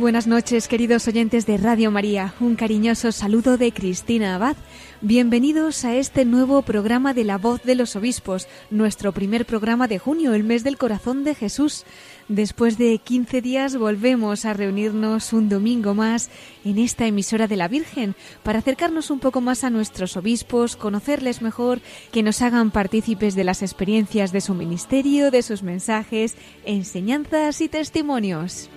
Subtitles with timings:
[0.00, 2.32] Buenas noches, queridos oyentes de Radio María.
[2.38, 4.56] Un cariñoso saludo de Cristina Abad.
[5.00, 9.98] Bienvenidos a este nuevo programa de La Voz de los Obispos, nuestro primer programa de
[9.98, 11.84] junio, el mes del corazón de Jesús.
[12.28, 16.30] Después de 15 días volvemos a reunirnos un domingo más
[16.64, 21.42] en esta emisora de la Virgen para acercarnos un poco más a nuestros obispos, conocerles
[21.42, 21.80] mejor,
[22.12, 27.68] que nos hagan partícipes de las experiencias de su ministerio, de sus mensajes, enseñanzas y
[27.68, 28.70] testimonios.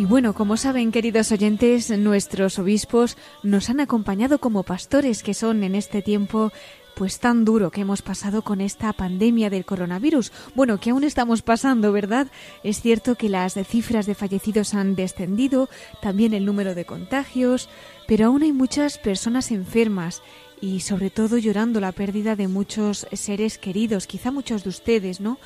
[0.00, 5.62] Y bueno, como saben, queridos oyentes, nuestros obispos nos han acompañado como pastores que son
[5.62, 6.52] en este tiempo
[6.94, 10.32] pues tan duro que hemos pasado con esta pandemia del coronavirus.
[10.54, 12.28] Bueno, que aún estamos pasando, ¿verdad?
[12.64, 15.68] Es cierto que las cifras de fallecidos han descendido,
[16.00, 17.68] también el número de contagios,
[18.08, 20.22] pero aún hay muchas personas enfermas
[20.62, 25.38] y sobre todo llorando la pérdida de muchos seres queridos, quizá muchos de ustedes, ¿no?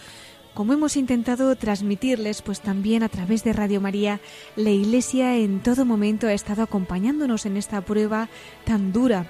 [0.54, 4.20] Como hemos intentado transmitirles, pues también a través de Radio María,
[4.54, 8.28] la Iglesia en todo momento ha estado acompañándonos en esta prueba
[8.64, 9.26] tan dura.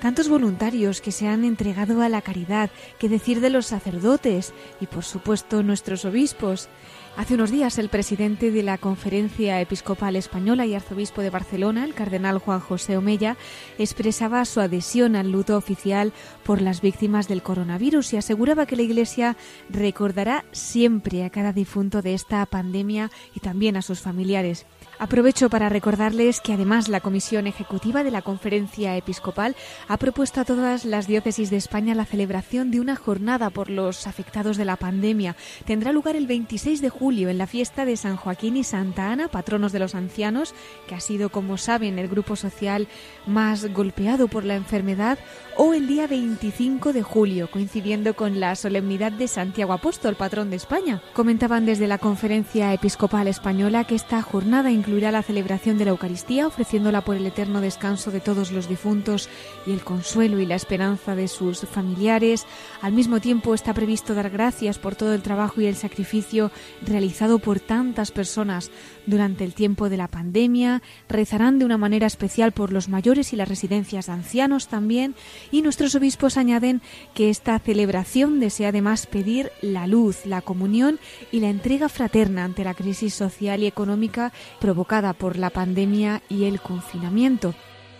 [0.00, 4.86] Tantos voluntarios que se han entregado a la caridad, que decir de los sacerdotes y
[4.86, 6.68] por supuesto nuestros obispos.
[7.16, 11.94] Hace unos días el presidente de la Conferencia Episcopal Española y arzobispo de Barcelona, el
[11.94, 13.36] cardenal Juan José Omella,
[13.78, 16.12] expresaba su adhesión al luto oficial
[16.44, 19.36] por las víctimas del coronavirus y aseguraba que la Iglesia
[19.68, 24.64] recordará siempre a cada difunto de esta pandemia y también a sus familiares.
[25.00, 29.54] Aprovecho para recordarles que además la Comisión Ejecutiva de la Conferencia Episcopal
[29.86, 34.08] ha propuesto a todas las diócesis de España la celebración de una jornada por los
[34.08, 35.36] afectados de la pandemia.
[35.66, 39.28] Tendrá lugar el 26 de julio en la fiesta de San Joaquín y Santa Ana,
[39.28, 40.52] patronos de los ancianos,
[40.88, 42.88] que ha sido, como saben, el grupo social
[43.24, 45.20] más golpeado por la enfermedad,
[45.60, 50.56] o el día 25 de julio, coincidiendo con la solemnidad de Santiago Apóstol, patrón de
[50.56, 51.02] España.
[51.14, 56.46] Comentaban desde la Conferencia Episcopal Española que esta jornada incluirá la celebración de la Eucaristía,
[56.46, 59.28] ofreciéndola por el eterno descanso de todos los difuntos
[59.66, 62.46] y el consuelo y la esperanza de sus familiares.
[62.80, 66.52] Al mismo tiempo está previsto dar gracias por todo el trabajo y el sacrificio
[66.86, 68.70] realizado por tantas personas
[69.08, 70.82] durante el tiempo de la pandemia.
[71.08, 75.14] Rezarán de una manera especial por los mayores y las residencias de ancianos también.
[75.50, 76.82] Y nuestros obispos añaden
[77.14, 81.00] que esta celebración desea además pedir la luz, la comunión
[81.32, 86.44] y la entrega fraterna ante la crisis social y económica provocada por la pandemia y
[86.44, 87.54] el confinamiento.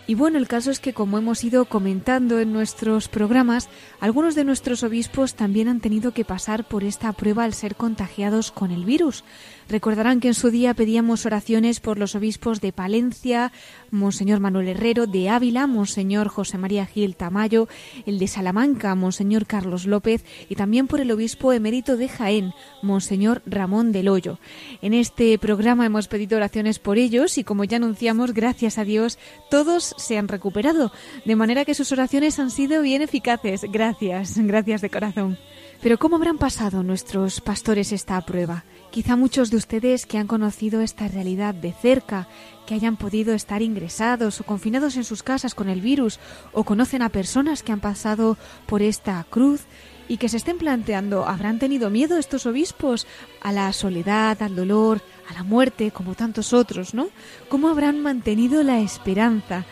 [0.09, 4.43] Y bueno, el caso es que como hemos ido comentando en nuestros programas, algunos de
[4.43, 8.85] nuestros obispos también han tenido que pasar por esta prueba al ser contagiados con el
[8.85, 9.23] virus.
[9.69, 13.51] Recordarán que en su día pedíamos oraciones por los obispos de Palencia,
[13.91, 17.67] Monseñor Manuel Herrero, de Ávila, Monseñor José María Gil Tamayo,
[18.07, 23.43] el de Salamanca, Monseñor Carlos López y también por el obispo emérito de Jaén, Monseñor
[23.45, 24.39] Ramón del Hoyo.
[24.81, 29.19] En este programa hemos pedido oraciones por ellos y como ya anunciamos, gracias a Dios,
[29.51, 30.91] todos se han recuperado,
[31.25, 33.61] de manera que sus oraciones han sido bien eficaces.
[33.71, 35.37] Gracias, gracias de corazón.
[35.81, 38.65] Pero ¿cómo habrán pasado nuestros pastores esta prueba?
[38.91, 42.27] Quizá muchos de ustedes que han conocido esta realidad de cerca,
[42.65, 46.19] que hayan podido estar ingresados o confinados en sus casas con el virus,
[46.51, 49.61] o conocen a personas que han pasado por esta cruz
[50.09, 53.07] y que se estén planteando, ¿habrán tenido miedo estos obispos
[53.41, 57.07] a la soledad, al dolor, a la muerte, como tantos otros, ¿no?
[57.47, 59.65] ¿Cómo habrán mantenido la esperanza?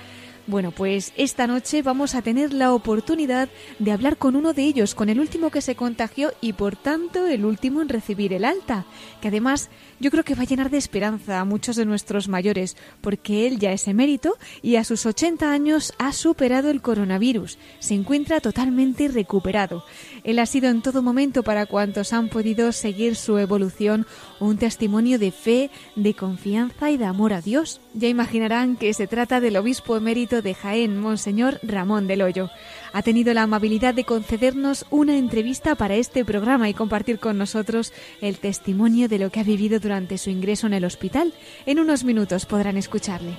[0.48, 3.50] Bueno, pues esta noche vamos a tener la oportunidad
[3.80, 7.28] de hablar con uno de ellos, con el último que se contagió y por tanto
[7.28, 8.86] el último en recibir el alta,
[9.20, 12.78] que además yo creo que va a llenar de esperanza a muchos de nuestros mayores,
[13.02, 17.94] porque él ya es emérito y a sus 80 años ha superado el coronavirus, se
[17.94, 19.84] encuentra totalmente recuperado.
[20.24, 24.06] Él ha sido en todo momento para cuantos han podido seguir su evolución
[24.40, 27.82] un testimonio de fe, de confianza y de amor a Dios.
[27.94, 32.50] Ya imaginarán que se trata del obispo emérito de Jaén, Monseñor Ramón del Hoyo.
[32.98, 37.94] Ha tenido la amabilidad de concedernos una entrevista para este programa y compartir con nosotros
[38.22, 41.32] el testimonio de lo que ha vivido durante su ingreso en el hospital.
[41.68, 43.36] En unos minutos podrán escucharle.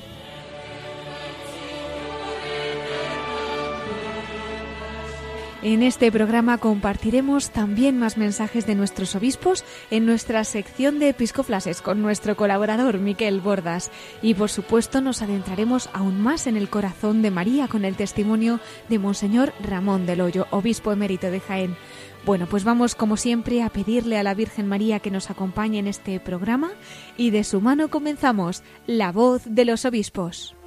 [5.61, 11.83] En este programa compartiremos también más mensajes de nuestros obispos en nuestra sección de episcoflases
[11.83, 13.91] con nuestro colaborador Miquel Bordas.
[14.23, 18.61] Y por supuesto nos adentraremos aún más en el corazón de María con el testimonio
[18.89, 21.77] de Monseñor Ramón del Hoyo, obispo emérito de Jaén.
[22.25, 25.89] Bueno, pues vamos como siempre a pedirle a la Virgen María que nos acompañe en
[25.89, 26.71] este programa
[27.17, 30.58] y de su mano comenzamos La voz de los obispos.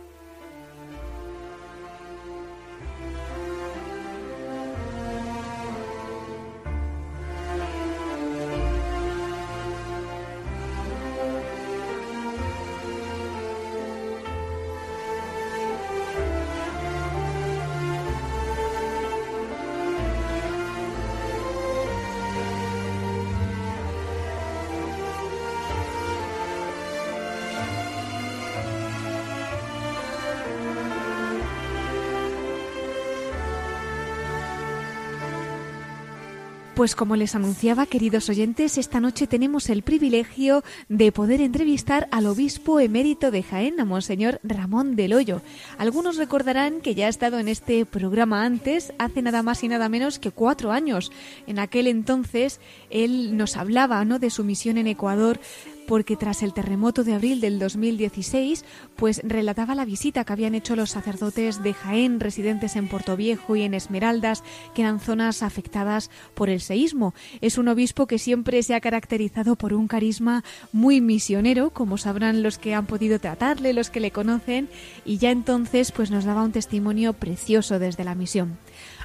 [36.81, 42.25] Pues como les anunciaba, queridos oyentes, esta noche tenemos el privilegio de poder entrevistar al
[42.25, 45.43] obispo emérito de Jaén, a Monseñor Ramón del Hoyo.
[45.77, 49.89] Algunos recordarán que ya ha estado en este programa antes, hace nada más y nada
[49.89, 51.11] menos que cuatro años.
[51.45, 54.17] En aquel entonces él nos hablaba ¿no?
[54.17, 55.39] de su misión en Ecuador
[55.87, 60.75] porque tras el terremoto de abril del 2016, pues relataba la visita que habían hecho
[60.75, 64.43] los sacerdotes de Jaén, residentes en Portoviejo y en Esmeraldas,
[64.73, 67.13] que eran zonas afectadas por el seísmo.
[67.41, 72.43] Es un obispo que siempre se ha caracterizado por un carisma muy misionero, como sabrán
[72.43, 74.69] los que han podido tratarle, los que le conocen,
[75.05, 78.57] y ya entonces pues nos daba un testimonio precioso desde la misión.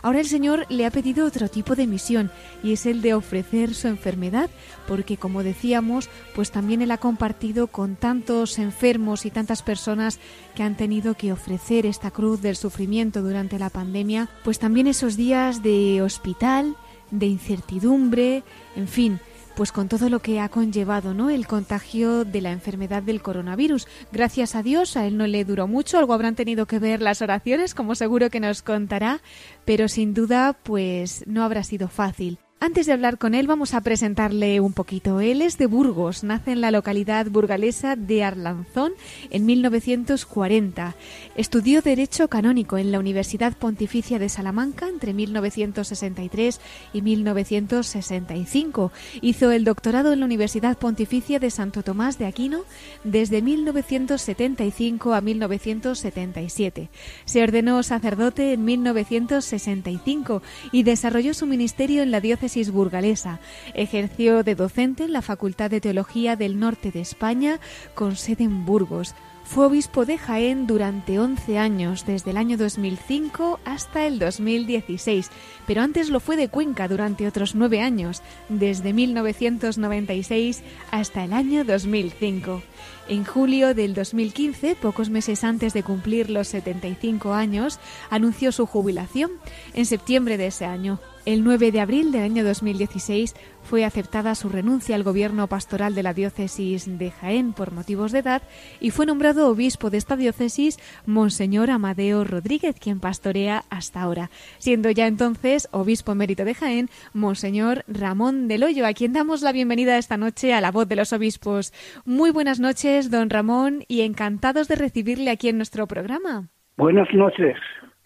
[0.02, 2.30] Ahora el Señor le ha pedido otro tipo de misión
[2.62, 4.50] y es el de ofrecer su enfermedad,
[4.86, 10.18] porque como decíamos, pues también Él ha compartido con tantos enfermos y tantas personas
[10.54, 15.16] que han tenido que ofrecer esta cruz del sufrimiento durante la pandemia, pues también esos
[15.16, 16.76] días de hospital,
[17.10, 18.42] de incertidumbre,
[18.74, 19.20] en fin,
[19.56, 21.30] pues con todo lo que ha conllevado, ¿no?
[21.30, 23.88] El contagio de la enfermedad del coronavirus.
[24.12, 27.22] Gracias a Dios, a él no le duró mucho, algo habrán tenido que ver las
[27.22, 29.22] oraciones, como seguro que nos contará,
[29.64, 32.38] pero sin duda, pues no habrá sido fácil.
[32.58, 35.20] Antes de hablar con él, vamos a presentarle un poquito.
[35.20, 38.94] Él es de Burgos, nace en la localidad burgalesa de Arlanzón
[39.28, 40.96] en 1940.
[41.36, 46.60] Estudió Derecho Canónico en la Universidad Pontificia de Salamanca entre 1963
[46.94, 48.90] y 1965.
[49.20, 52.62] Hizo el doctorado en la Universidad Pontificia de Santo Tomás de Aquino
[53.04, 56.88] desde 1975 a 1977.
[57.26, 60.42] Se ordenó sacerdote en 1965
[60.72, 63.40] y desarrolló su ministerio en la diócesis burgalesa.
[63.74, 67.60] Ejerció de docente en la Facultad de Teología del Norte de España,
[67.94, 69.14] con sede en Burgos.
[69.46, 75.30] Fue obispo de Jaén durante 11 años, desde el año 2005 hasta el 2016,
[75.68, 81.64] pero antes lo fue de Cuenca durante otros nueve años, desde 1996 hasta el año
[81.64, 82.60] 2005.
[83.08, 87.78] En julio del 2015, pocos meses antes de cumplir los 75 años,
[88.10, 89.30] anunció su jubilación.
[89.74, 94.48] En septiembre de ese año, el 9 de abril del año 2016 fue aceptada su
[94.48, 98.42] renuncia al gobierno pastoral de la diócesis de Jaén por motivos de edad
[98.80, 104.88] y fue nombrado obispo de esta diócesis Monseñor Amadeo Rodríguez, quien pastorea hasta ahora, siendo
[104.90, 109.98] ya entonces obispo emérito de Jaén Monseñor Ramón del Hoyo, a quien damos la bienvenida
[109.98, 111.72] esta noche a la voz de los obispos.
[112.04, 116.48] Muy buenas noches, don Ramón, y encantados de recibirle aquí en nuestro programa.
[116.76, 117.56] Buenas noches.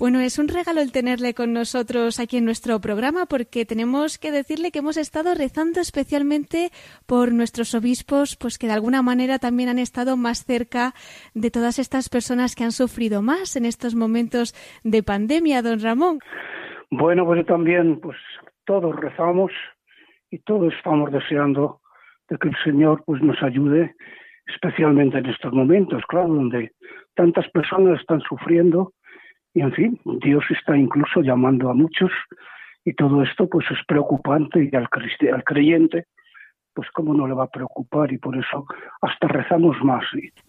[0.01, 4.33] Bueno, es un regalo el tenerle con nosotros aquí en nuestro programa porque tenemos que
[4.33, 6.71] decirle que hemos estado rezando especialmente
[7.07, 10.95] por nuestros obispos, pues que de alguna manera también han estado más cerca
[11.35, 14.55] de todas estas personas que han sufrido más en estos momentos
[14.85, 16.19] de pandemia, don Ramón.
[16.91, 18.17] Bueno, pues también, pues
[18.65, 19.53] todos rezamos
[20.31, 21.83] y todos estamos deseando
[22.31, 23.95] de que el Señor pues nos ayude,
[24.47, 26.73] especialmente en estos momentos, claro, donde
[27.15, 28.95] tantas personas están sufriendo
[29.55, 32.11] y en fin, Dios está incluso llamando a muchos
[32.85, 34.89] y todo esto pues es preocupante y al,
[35.33, 36.07] al creyente
[36.75, 38.67] pues cómo no le va a preocupar y por eso
[39.01, 40.05] hasta rezamos más.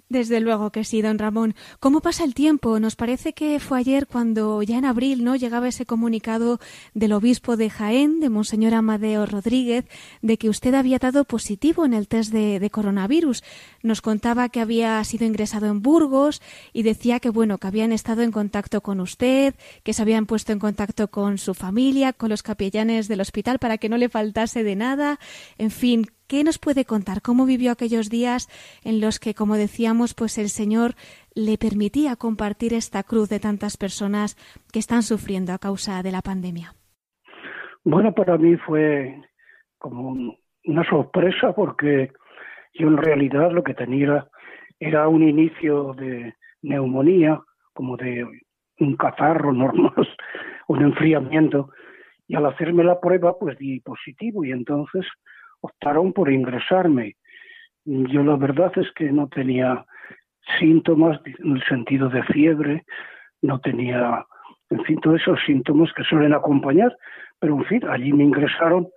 [0.09, 1.55] Desde luego que sí, don Ramón.
[1.79, 2.79] ¿Cómo pasa el tiempo?
[2.79, 6.59] Nos parece que fue ayer cuando ya en abril no llegaba ese comunicado
[6.93, 9.85] del obispo de Jaén, de Monseñor Amadeo Rodríguez,
[10.21, 13.43] de que usted había dado positivo en el test de, de coronavirus.
[13.83, 16.41] Nos contaba que había sido ingresado en Burgos
[16.73, 20.51] y decía que bueno, que habían estado en contacto con usted, que se habían puesto
[20.51, 24.63] en contacto con su familia, con los capellanes del hospital para que no le faltase
[24.63, 25.19] de nada.
[25.57, 27.21] En fin, ¿Qué nos puede contar?
[27.21, 28.47] ¿Cómo vivió aquellos días
[28.85, 30.91] en los que, como decíamos, pues el Señor
[31.35, 34.37] le permitía compartir esta cruz de tantas personas
[34.71, 36.71] que están sufriendo a causa de la pandemia?
[37.83, 39.13] Bueno, para mí fue
[39.77, 42.13] como una sorpresa porque
[42.75, 44.25] yo en realidad lo que tenía
[44.79, 47.41] era un inicio de neumonía,
[47.73, 48.25] como de
[48.79, 50.07] un catarro normal,
[50.69, 51.71] un enfriamiento,
[52.25, 55.05] y al hacerme la prueba pues di positivo y entonces
[55.61, 57.15] optaron por ingresarme.
[57.85, 59.85] Yo la verdad es que no tenía
[60.59, 62.83] síntomas en el sentido de fiebre,
[63.41, 64.25] no tenía,
[64.69, 66.95] en fin, todos esos síntomas que suelen acompañar,
[67.39, 68.87] pero en fin, allí me ingresaron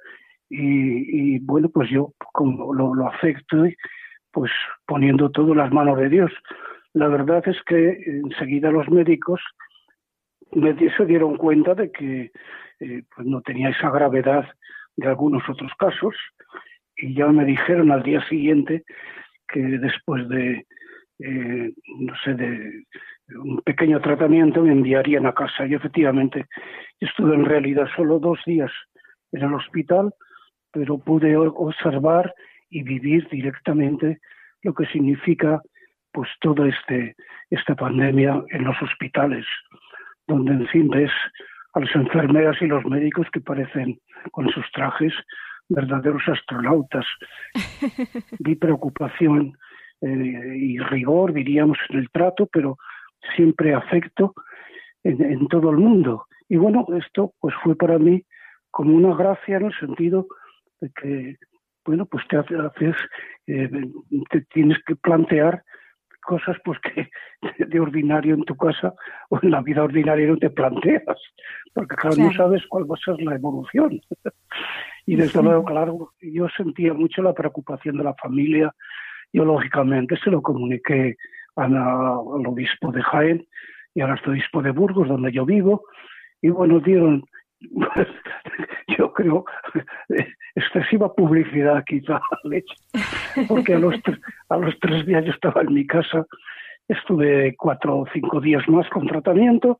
[0.50, 3.64] y, bueno, pues yo como lo, lo acepto,
[4.30, 4.52] pues
[4.86, 6.30] poniendo todo en las manos de Dios.
[6.92, 9.40] La verdad es que enseguida los médicos
[10.52, 12.30] se dieron cuenta de que
[12.80, 14.46] eh, pues no tenía esa gravedad
[14.96, 16.14] de algunos otros casos
[16.96, 18.84] y ya me dijeron al día siguiente
[19.48, 20.66] que después de,
[21.18, 22.84] eh, no sé, de
[23.28, 25.66] un pequeño tratamiento me enviarían a casa.
[25.66, 26.46] Y efectivamente
[27.00, 28.70] estuve en realidad solo dos días
[29.32, 30.12] en el hospital,
[30.72, 32.34] pero pude observar
[32.70, 34.18] y vivir directamente
[34.62, 35.60] lo que significa
[36.12, 37.16] pues toda este,
[37.50, 39.44] esta pandemia en los hospitales,
[40.26, 41.10] donde en fin ves
[41.74, 43.98] a las enfermeras y los médicos que parecen
[44.30, 45.12] con sus trajes
[45.68, 47.04] verdaderos astronautas.
[48.38, 49.56] Vi preocupación
[50.00, 52.76] eh, y rigor, diríamos, en el trato, pero
[53.34, 54.34] siempre afecto
[55.02, 56.26] en, todo el mundo.
[56.48, 58.24] Y bueno, esto pues fue para mí
[58.70, 60.26] como una gracia en el sentido
[60.80, 61.36] de que,
[61.84, 62.96] bueno, pues te haces,
[63.46, 63.70] eh,
[64.30, 65.62] te tienes que plantear
[66.24, 67.10] cosas pues que
[67.66, 68.94] de ordinario en tu casa
[69.30, 71.18] o en la vida ordinaria no te planteas,
[71.72, 74.00] porque claro, no sabes cuál va a ser la evolución.
[75.06, 78.74] y desde luego, claro, yo sentía mucho la preocupación de la familia,
[79.32, 81.16] yo lógicamente se lo comuniqué
[81.56, 81.76] al
[82.46, 83.46] obispo de Jaén
[83.94, 85.84] y al arzobispo de Burgos, donde yo vivo,
[86.40, 87.24] y bueno, dieron,
[88.98, 89.44] yo creo,
[90.54, 92.20] excesiva publicidad quizá,
[93.48, 93.94] porque a los,
[94.48, 96.26] a los tres días yo estaba en mi casa,
[96.88, 99.78] estuve cuatro o cinco días más con tratamiento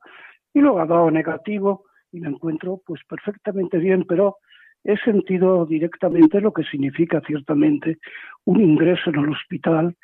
[0.53, 4.37] y luego ha dado negativo y me encuentro pues perfectamente bien, pero
[4.83, 7.97] he sentido directamente lo que significa ciertamente
[8.45, 9.95] un ingreso en el hospital,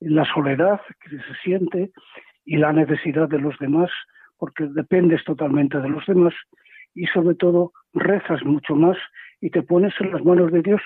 [0.00, 1.90] la soledad que se siente
[2.44, 3.90] y la necesidad de los demás,
[4.42, 6.34] porque dependes totalmente de los demás
[6.96, 8.98] y sobre todo rezas mucho más
[9.40, 10.80] y te pones en las manos de Dios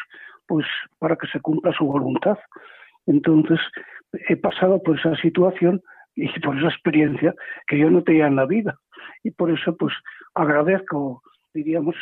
[0.46, 0.66] pues
[0.98, 2.36] para que se cumpla su voluntad.
[3.06, 3.58] Entonces
[4.28, 5.80] he pasado por esa situación
[6.14, 7.34] y por esa experiencia
[7.66, 8.76] que yo no tenía en la vida
[9.24, 9.94] y por eso pues
[10.34, 11.22] agradezco
[11.54, 11.96] diríamos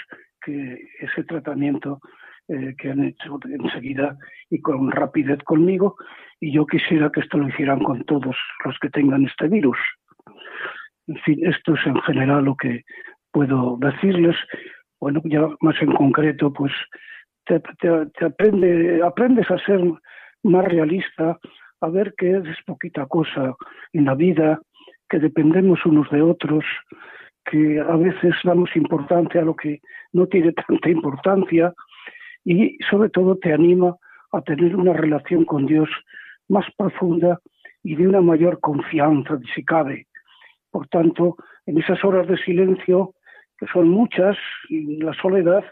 [0.44, 2.00] que ese tratamiento
[2.49, 4.18] eh, que han hecho enseguida
[4.50, 5.94] y con rapidez conmigo
[6.40, 9.78] y yo quisiera que esto lo hicieran con todos los que tengan este virus.
[11.06, 12.82] En fin, esto es en general lo que
[13.30, 14.37] puedo decirles.
[15.00, 16.73] Bueno, ya más en concreto, pues
[17.44, 17.61] te,
[18.25, 19.80] aprende, aprendes a ser
[20.42, 21.38] más realista,
[21.80, 23.54] a ver que es poquita cosa
[23.92, 24.61] en la vida,
[25.08, 26.64] que dependemos unos de otros,
[27.44, 29.80] que a veces damos importancia a lo que
[30.12, 31.75] no tiene tanta importancia
[32.44, 33.96] y sobre todo te anima
[34.32, 35.88] a tener una relación con Dios
[36.49, 37.38] más profunda
[37.82, 40.06] y de una mayor confianza, si cabe.
[40.75, 43.14] Por tanto, en esas horas de silencio,
[43.57, 44.37] que son muchas,
[44.69, 45.62] y la soledad,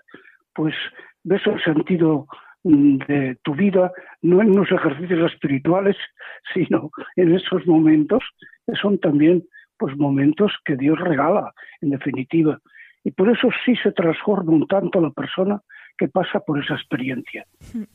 [0.55, 0.77] pues
[1.25, 2.29] ves el sentido
[2.63, 3.91] mm, de tu vida,
[4.21, 5.97] no en los ejercicios espirituales,
[6.55, 8.23] sino en esos momentos
[8.65, 9.43] que son también
[9.77, 12.61] pues momentos que Dios regala, en definitiva.
[13.03, 15.61] Y por eso sí se transforma un tanto la persona
[15.99, 17.47] que pasa por esa experiencia.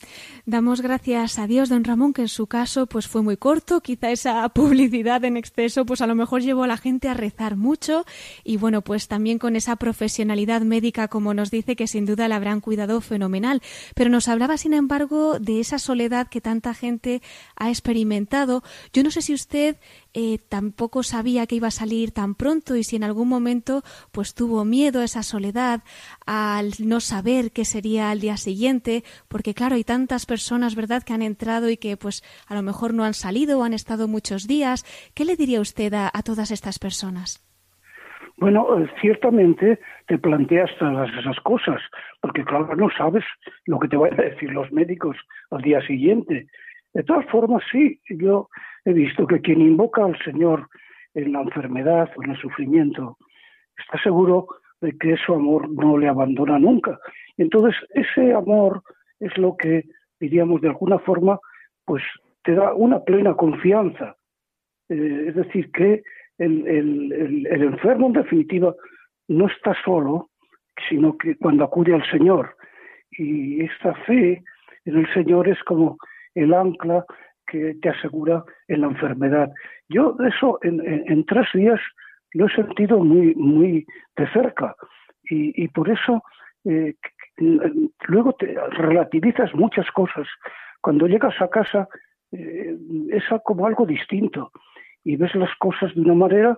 [0.46, 4.12] Damos gracias a Dios, don Ramón, que en su caso pues fue muy corto, quizá
[4.12, 8.06] esa publicidad en exceso pues a lo mejor llevó a la gente a rezar mucho
[8.44, 12.36] y bueno, pues también con esa profesionalidad médica como nos dice que sin duda la
[12.38, 13.62] habrán cuidado fenomenal,
[13.96, 17.22] pero nos hablaba sin embargo de esa soledad que tanta gente
[17.56, 18.64] ha experimentado.
[18.94, 19.78] Yo no sé si usted
[20.20, 24.34] eh, tampoco sabía que iba a salir tan pronto y si en algún momento pues
[24.34, 25.82] tuvo miedo a esa soledad,
[26.26, 31.14] al no saber qué sería al día siguiente, porque claro, hay tantas personas, ¿verdad?, que
[31.14, 34.48] han entrado y que pues a lo mejor no han salido o han estado muchos
[34.48, 34.86] días.
[35.14, 37.46] ¿Qué le diría usted a, todas estas personas?
[38.38, 41.80] Bueno, eh, ciertamente te planteas todas esas cosas,
[42.22, 43.24] porque claro, no sabes
[43.68, 45.16] lo que te van a decir los médicos
[45.52, 46.48] al día siguiente.
[46.96, 48.50] De todas formas, sí, yo
[48.88, 50.70] he visto que quien invoca al Señor
[51.14, 53.18] en la enfermedad o en el sufrimiento
[53.78, 54.48] está seguro
[54.80, 56.98] de que su amor no le abandona nunca.
[57.38, 58.82] Entonces, ese amor
[59.20, 59.84] es lo que,
[60.22, 61.38] diríamos de alguna forma,
[61.84, 62.02] pues
[62.44, 64.16] te da una plena confianza.
[64.88, 66.04] Eh, es decir, que
[66.38, 68.74] el, el, el, enfermo, en definitiva,
[69.28, 70.30] no está solo,
[70.88, 72.56] sino que cuando acude al Señor.
[73.12, 74.44] Y esta fe
[74.86, 75.98] en el Señor es como
[76.36, 77.06] el ancla
[77.48, 79.52] que te asegura en la enfermedad.
[79.90, 81.80] Yo eso en, tres días
[82.34, 83.86] lo he sentido muy, muy
[84.16, 84.76] de cerca
[85.30, 86.24] y, por eso
[86.66, 86.96] eh,
[87.38, 88.36] luego
[88.72, 90.28] relativizas muchas cosas.
[90.82, 91.88] Cuando llegas a casa
[92.32, 92.78] eh,
[93.10, 94.52] es como algo distinto
[95.04, 96.58] y ves las cosas de una manera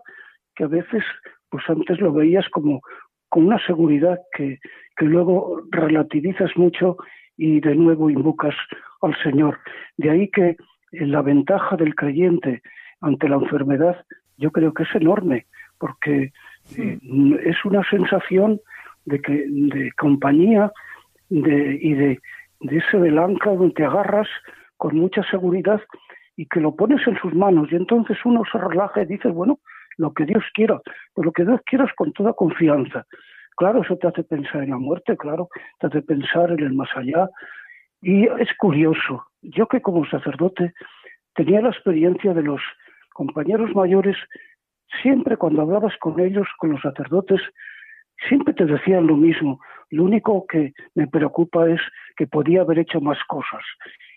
[0.56, 1.04] que a veces
[1.50, 2.82] pues antes lo veías como
[3.28, 4.60] con una seguridad que,
[4.98, 6.98] que luego relativizas mucho
[7.38, 8.56] y de nuevo invocas
[9.02, 9.60] al Señor.
[9.98, 10.58] De ahí que
[10.92, 12.62] la ventaja del creyente
[13.02, 14.06] ante la enfermedad
[14.40, 16.32] yo creo que es enorme, porque
[16.78, 17.00] eh,
[17.44, 18.60] es una sensación
[19.06, 20.72] de, que, de compañía
[21.30, 22.20] de, y de,
[22.62, 24.28] de ese belanca donde te agarras
[24.78, 25.82] con mucha seguridad
[26.38, 29.60] y que lo pones en sus manos y entonces uno se relaja y dice, bueno,
[29.98, 30.80] lo que Dios quiera,
[31.14, 33.06] pero lo que Dios quiera es con toda confianza.
[33.58, 36.88] Claro, eso te hace pensar en la muerte, claro, te hace pensar en el más
[36.96, 37.28] allá.
[38.02, 40.74] Y es curioso, yo que como sacerdote
[41.36, 42.62] tenía la experiencia de los
[43.14, 44.18] compañeros mayores,
[45.02, 47.42] siempre cuando hablabas con ellos, con los sacerdotes,
[48.28, 49.60] siempre te decían lo mismo.
[49.90, 51.82] Lo único que me preocupa es
[52.18, 53.64] que podía haber hecho más cosas.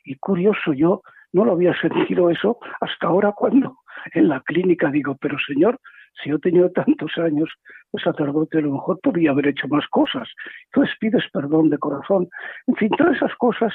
[0.04, 1.02] Y curioso, yo
[1.32, 3.78] no lo había sentido eso hasta ahora cuando
[4.14, 5.78] en la clínica digo, pero señor,
[6.22, 7.50] si yo tenido tantos años
[7.92, 10.28] de sacerdote, a lo mejor podría haber hecho más cosas.
[10.66, 12.28] Entonces pides perdón de corazón.
[12.66, 13.72] En fin, todas esas cosas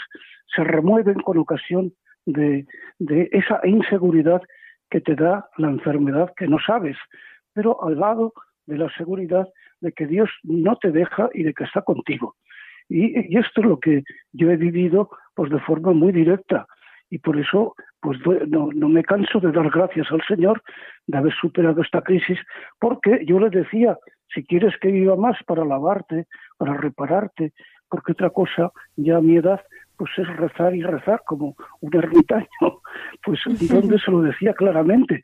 [0.56, 1.94] se remueven con ocasión
[2.26, 2.66] de,
[3.00, 4.42] de esa inseguridad
[4.90, 6.98] que te da la enfermedad que no sabes,
[7.54, 8.34] pero al lado
[8.66, 9.48] de la seguridad
[9.82, 12.36] de que Dios no te deja y de que está contigo.
[12.90, 16.66] Y, y, esto es lo que yo he vivido pues de forma muy directa
[17.10, 20.62] y por eso pues no, no, me canso de dar gracias al Señor
[21.08, 22.38] de haber superado esta crisis
[22.80, 23.98] porque yo le decía
[24.34, 26.26] si quieres que viva más para lavarte
[26.58, 27.54] para repararte
[27.90, 29.62] porque otra cosa ya a mi edad
[29.98, 32.48] pues es rezar y rezar como un ermitaño.
[33.24, 33.40] Pues
[33.70, 35.24] donde se lo decía claramente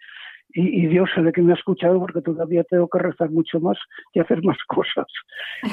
[0.53, 3.77] y, Dios sabe que me ha escuchado porque todavía tengo que rezar mucho más
[4.13, 5.07] y hacer más cosas.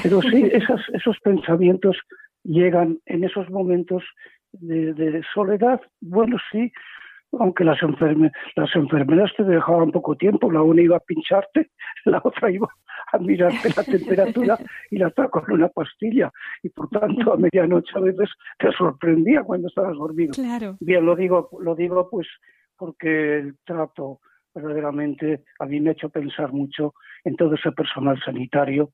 [0.01, 1.97] Pero sí, esas, esos pensamientos
[2.43, 4.03] llegan en esos momentos
[4.53, 5.81] de, soledad.
[5.99, 6.71] Bueno, sí,
[7.39, 11.71] aunque las, enferme, las enfermeras te dejaban poco tiempo, la una iba a pincharte,
[12.05, 12.67] la otra iba
[13.13, 14.57] a mirarte la temperatura
[14.89, 16.31] y la otra con una pastilla.
[16.63, 20.33] Y por tanto, a medianoche a veces te sorprendía cuando estabas dormido.
[20.33, 20.77] Claro.
[20.79, 22.27] Bien, lo digo, lo digo pues
[22.77, 24.19] porque el trato
[24.53, 28.89] verdaderamente a mí me ha hecho pensar mucho en todo ese personal sanitario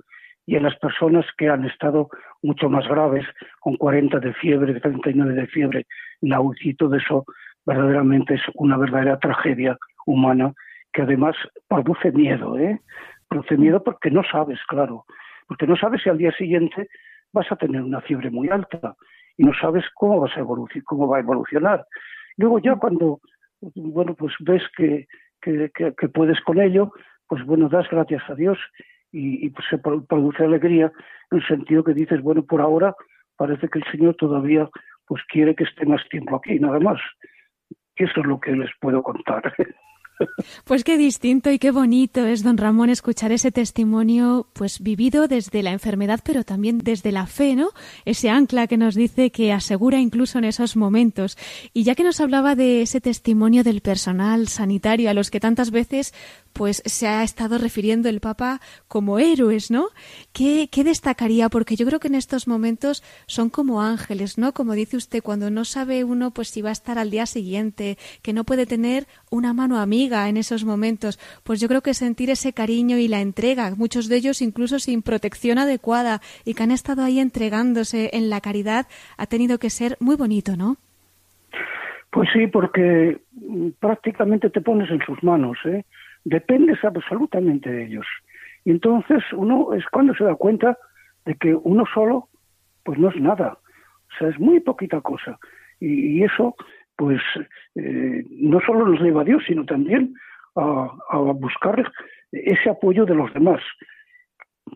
[0.48, 2.10] y en las personas que han estado
[2.42, 3.26] mucho más graves,
[3.60, 5.86] con 40 de fiebre, 39 de fiebre,
[6.22, 7.26] la UCI, todo eso
[7.66, 10.54] verdaderamente es una verdadera tragedia humana
[10.94, 11.36] que además
[11.68, 12.80] produce miedo, ¿eh?
[13.28, 15.06] Produce miedo porque no sabes, claro,
[15.48, 16.88] porque no sabes si al día siguiente
[17.34, 18.96] vas a tener una fiebre muy alta
[19.36, 20.46] y no sabes cómo vas a
[20.86, 21.86] cómo va a evolucionar.
[22.38, 23.20] Luego ya cuando,
[23.76, 25.08] bueno, pues ves que
[25.42, 26.92] que, puedes con ello,
[27.28, 28.58] pues bueno, das gracias a Dios
[29.18, 30.92] y, pues se produce alegría
[31.32, 32.96] en el sentido que dices, bueno, por ahora
[33.36, 34.70] parece que el Señor todavía
[35.06, 37.00] pues quiere que esté más tiempo aquí, nada más.
[37.96, 39.54] Eso es lo que les puedo contar.
[40.64, 45.64] Pues qué distinto y qué bonito es, don Ramón, escuchar ese testimonio, pues vivido desde
[45.64, 47.70] la enfermedad, pero también desde la fe, ¿no?
[48.06, 51.38] Ese ancla que nos dice que asegura incluso en esos momentos.
[51.74, 55.72] Y ya que nos hablaba de ese testimonio del personal sanitario a los que tantas
[55.72, 56.14] veces
[56.54, 59.90] pues se ha estado refiriendo el Papa como héroes, ¿no?
[60.34, 61.50] ¿Qué, ¿Qué, destacaría?
[61.50, 64.54] Porque yo creo que en estos momentos son como ángeles, ¿no?
[64.54, 68.00] Como dice usted, cuando no sabe uno pues si va a estar al día siguiente,
[68.24, 72.30] que no puede tener una mano amiga en esos momentos, pues yo creo que sentir
[72.30, 76.72] ese cariño y la entrega, muchos de ellos incluso sin protección adecuada y que han
[76.72, 80.78] estado ahí entregándose en la caridad, ha tenido que ser muy bonito, ¿no?
[82.12, 83.20] Pues sí, porque
[83.80, 85.84] prácticamente te pones en sus manos, ¿eh?
[86.24, 88.06] dependes absolutamente de ellos.
[88.66, 90.78] Y entonces uno es cuando se da cuenta
[91.26, 92.28] de que uno solo,
[92.84, 93.58] pues no es nada.
[94.10, 95.40] O sea, es muy poquita cosa.
[95.80, 96.56] Y, eso,
[96.98, 97.22] pues,
[97.76, 100.14] eh, no solo nos lleva a Dios, sino también
[100.56, 101.92] a, a, buscar
[102.32, 103.62] ese apoyo de los demás,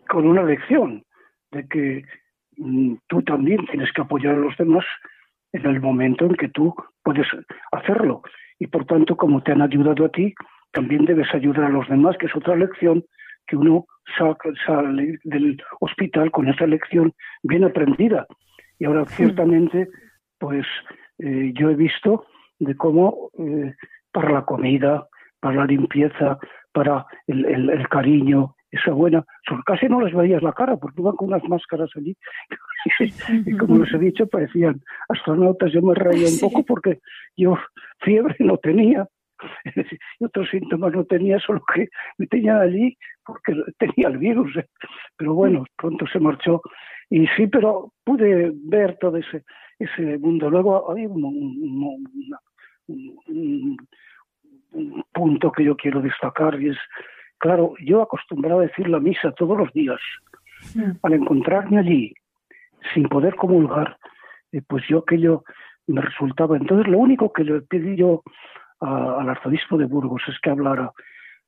[0.08, 1.04] con una lección
[1.50, 2.04] de que
[2.56, 4.84] mm, tú también tienes que apoyar a los demás
[5.52, 7.26] en el momento en que tú puedes
[7.72, 8.22] hacerlo.
[8.58, 10.34] Y por tanto, como te han ayudado a ti,
[10.72, 13.04] también debes ayudar a los demás, que es otra lección
[13.46, 13.86] que uno
[14.66, 18.26] sale del hospital con esa lección bien aprendida.
[18.78, 19.88] Y ahora ciertamente,
[20.38, 20.66] pues
[21.22, 22.26] eh, yo he visto
[22.58, 23.74] de cómo eh,
[24.12, 25.06] para la comida,
[25.40, 26.38] para la limpieza,
[26.72, 29.24] para el, cariño, esa buena,
[29.66, 32.16] casi no les veías la cara porque iban con unas máscaras allí.
[33.46, 36.98] Y como les he dicho parecían astronautas, yo me reía un poco porque
[37.36, 37.56] yo
[38.00, 39.06] fiebre no tenía.
[40.20, 44.52] Y otros síntomas no tenía, solo que me tenían allí porque tenía el virus,
[45.16, 46.62] pero bueno, pronto se marchó.
[47.10, 49.44] Y sí, pero pude ver todo ese,
[49.84, 50.50] ese mundo.
[50.50, 51.24] Luego hay un,
[54.72, 56.78] un punto que yo quiero destacar y es
[57.42, 59.98] Claro, yo acostumbrado a decir la misa todos los días.
[61.02, 62.14] Al encontrarme allí,
[62.94, 63.98] sin poder comulgar,
[64.52, 65.42] eh, pues yo aquello
[65.88, 66.56] me resultaba.
[66.56, 68.22] Entonces, lo único que le pedí yo
[68.78, 70.92] al arzobispo de Burgos es que hablara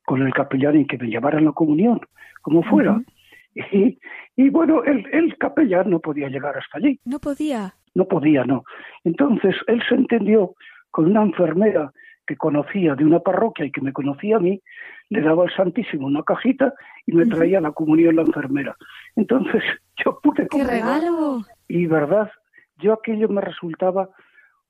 [0.05, 2.01] con el capellán y que me llevara la comunión,
[2.41, 3.01] como fuera.
[3.55, 3.97] y,
[4.35, 6.99] y, bueno, el, el capellán no podía llegar hasta allí.
[7.05, 7.73] No podía.
[7.95, 8.63] No podía, no.
[9.03, 10.53] Entonces, él se entendió
[10.91, 11.91] con una enfermera
[12.25, 14.61] que conocía de una parroquia y que me conocía a mí,
[15.09, 16.73] le daba al Santísimo una cajita
[17.05, 18.75] y me traía la comunión la enfermera.
[19.15, 19.63] Entonces
[20.03, 21.41] yo pude ¡Qué regalo!
[21.67, 22.31] Y verdad,
[22.77, 24.09] yo aquello me resultaba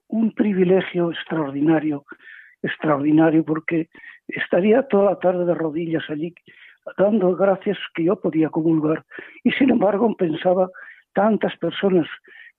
[0.07, 2.05] un privilegio extraordinario,
[2.61, 3.89] extraordinario, porque
[4.27, 6.33] estaría toda la tarde de rodillas allí
[6.97, 9.03] dando gracias que yo podía comulgar.
[9.43, 10.69] Y sin embargo pensaba
[11.13, 12.07] tantas personas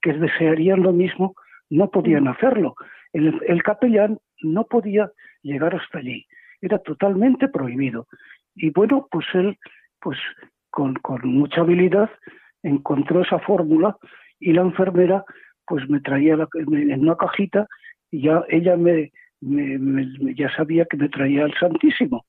[0.07, 1.35] que desearían lo mismo
[1.69, 2.29] no podían mm.
[2.29, 2.75] hacerlo.
[3.13, 5.11] el capellán no podía
[5.43, 6.27] llegar hasta allí
[6.61, 8.07] era totalmente prohibido.
[8.55, 9.59] Y bueno, pues él,
[10.01, 10.19] pues
[10.71, 12.11] con, con mucha habilidad,
[12.63, 13.97] encontró esa fórmula
[14.41, 15.25] y la enfermera
[15.67, 17.67] pues me traía en una cajita
[18.11, 22.25] y ya ella me, ya sabía que me traía el Santísimo.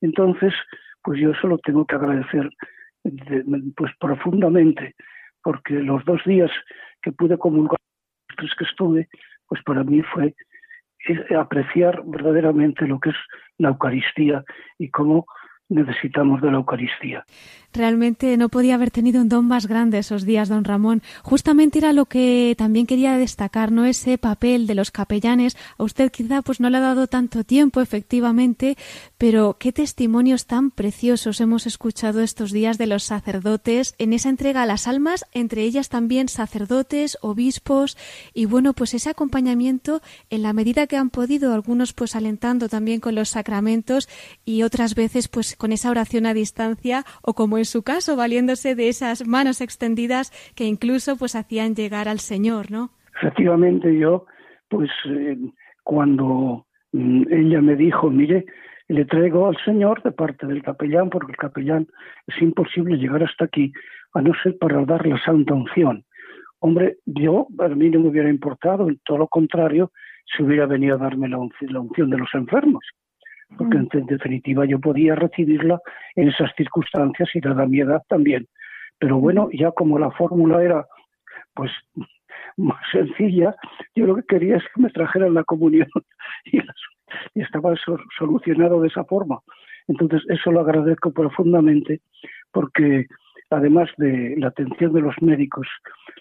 [0.00, 0.52] Entonces,
[1.02, 2.50] pues yo solo tengo que agradecer
[3.76, 4.94] pues profundamente,
[5.42, 6.50] porque los dos días
[7.02, 7.78] que pude comulgar,
[8.38, 9.08] los que estuve,
[9.46, 10.34] pues para mí fue
[11.38, 13.16] apreciar verdaderamente lo que es
[13.58, 14.44] la Eucaristía
[14.78, 15.26] y cómo
[15.68, 17.24] necesitamos de la Eucaristía.
[17.72, 21.02] Realmente no podía haber tenido un don más grande esos días, don Ramón.
[21.22, 23.84] Justamente era lo que también quería destacar, ¿no?
[23.84, 25.56] Ese papel de los capellanes.
[25.78, 28.76] A usted quizá pues no le ha dado tanto tiempo, efectivamente,
[29.18, 34.62] pero qué testimonios tan preciosos hemos escuchado estos días de los sacerdotes en esa entrega
[34.62, 37.96] a las almas, entre ellas también sacerdotes, obispos
[38.34, 43.00] y bueno, pues ese acompañamiento en la medida que han podido, algunos pues alentando también
[43.00, 44.08] con los sacramentos
[44.44, 48.74] y otras veces pues con esa oración a distancia o como en su caso valiéndose
[48.74, 52.90] de esas manos extendidas que incluso pues hacían llegar al Señor, ¿no?
[53.16, 54.26] Efectivamente yo
[54.68, 55.36] pues eh,
[55.84, 58.46] cuando mm, ella me dijo, mire,
[58.88, 61.86] le traigo al Señor de parte del capellán, porque el capellán
[62.26, 63.72] es imposible llegar hasta aquí,
[64.14, 66.04] a no ser para dar la santa unción.
[66.60, 69.92] Hombre, yo, a mí no me hubiera importado, en todo lo contrario,
[70.24, 72.84] si hubiera venido a darme la unción de los enfermos
[73.56, 73.88] porque mm.
[73.92, 75.80] en definitiva yo podía recibirla
[76.16, 78.46] en esas circunstancias y dada mi edad también.
[78.98, 80.86] Pero bueno, ya como la fórmula era
[81.54, 81.70] pues
[82.56, 83.54] más sencilla,
[83.94, 85.88] yo lo que quería es que me trajeran la comunión
[86.44, 86.60] y,
[87.34, 87.74] estaba
[88.16, 89.40] solucionado de esa forma.
[89.88, 92.00] Entonces eso lo agradezco profundamente
[92.52, 93.06] porque
[93.50, 95.66] además de la atención de los médicos,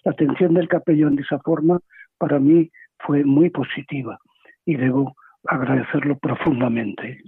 [0.04, 1.80] la atención del capellán de esa forma
[2.18, 4.18] para mí fue muy positiva
[4.66, 5.16] y debo
[5.46, 7.22] agradecerlo profundamente.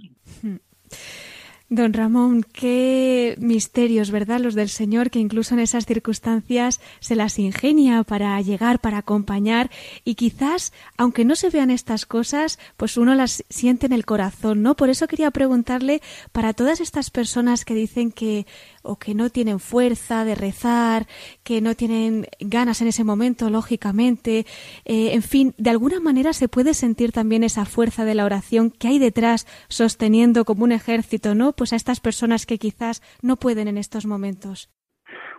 [1.74, 4.40] Don Ramón, qué misterios, ¿verdad?
[4.40, 9.70] Los del Señor, que incluso en esas circunstancias se las ingenia para llegar, para acompañar
[10.04, 14.60] y quizás, aunque no se vean estas cosas, pues uno las siente en el corazón,
[14.60, 14.76] ¿no?
[14.76, 18.44] Por eso quería preguntarle para todas estas personas que dicen que
[18.82, 21.06] o que no tienen fuerza de rezar,
[21.42, 24.44] que no tienen ganas en ese momento, lógicamente.
[24.84, 28.70] Eh, en fin, de alguna manera se puede sentir también esa fuerza de la oración
[28.70, 31.52] que hay detrás sosteniendo como un ejército, ¿no?
[31.62, 34.68] Pues a estas personas que quizás no pueden en estos momentos.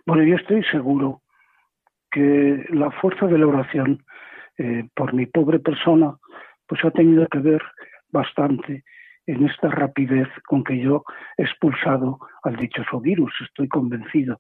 [0.06, 1.22] Bueno, yo estoy seguro
[2.10, 4.06] que la fuerza de la oración
[4.58, 6.16] eh, por mi pobre persona
[6.66, 7.62] pues ha tenido que ver
[8.08, 8.86] bastante
[9.28, 11.04] en esta rapidez con que yo
[11.36, 14.40] he expulsado al dichoso virus, estoy convencido.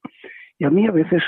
[0.58, 1.22] Y a mí a veces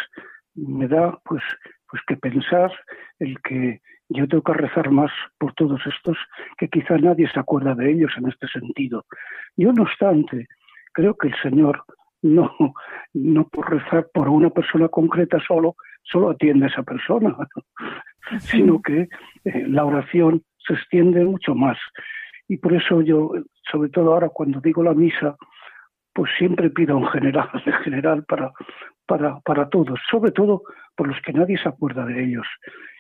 [0.54, 1.44] me da pues,
[1.90, 2.72] pues que pensar
[3.20, 6.18] el que yo tengo que rezar más por todos estos
[6.58, 9.06] que quizá nadie se acuerda de ellos en este sentido.
[9.58, 10.48] Yo, no obstante,
[10.94, 11.84] creo que el Señor
[12.22, 12.52] no,
[13.14, 17.36] no por rezar por una persona concreta solo, solo atiende a esa persona,
[18.40, 19.10] sino que
[19.44, 21.78] eh, la oración se extiende mucho más
[22.48, 23.32] y por eso yo,
[23.72, 25.36] sobre todo ahora cuando digo la misa,
[26.14, 28.52] pues siempre pido en general, en general para,
[29.06, 30.64] para, para todos, sobre todo
[30.96, 32.48] por los que nadie se acuerda de ellos.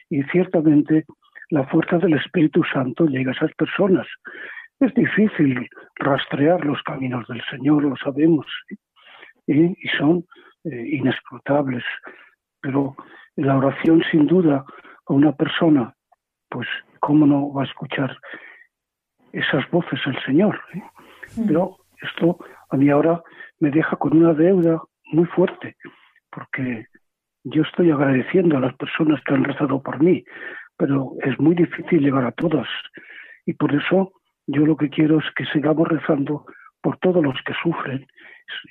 [0.10, 1.06] Y ciertamente
[1.50, 4.08] la fuerza del Espíritu Santo llega a esas personas.
[4.80, 8.46] Es difícil rastrear los caminos del Señor, lo sabemos,
[9.48, 10.26] y son
[10.65, 11.84] eh, inescrutables.
[12.62, 12.96] Pero
[13.36, 14.65] la oración, sin duda,
[15.06, 15.94] a una persona,
[16.50, 16.68] pues,
[17.00, 18.18] ¿cómo no va a escuchar
[19.32, 20.60] esas voces el Señor?
[20.74, 20.82] Eh?
[21.38, 21.48] Mm.
[21.48, 22.39] Pero esto
[22.70, 23.22] a mí ahora
[23.60, 25.76] me deja con una deuda muy fuerte,
[26.32, 26.86] porque
[27.45, 30.23] yo estoy agradeciendo a las personas que han rezado por mí,
[30.77, 32.67] pero es muy difícil llegar a todas.
[33.45, 34.13] Y por eso
[34.47, 36.45] yo lo que quiero es que sigamos rezando
[36.81, 38.05] por todos los que sufren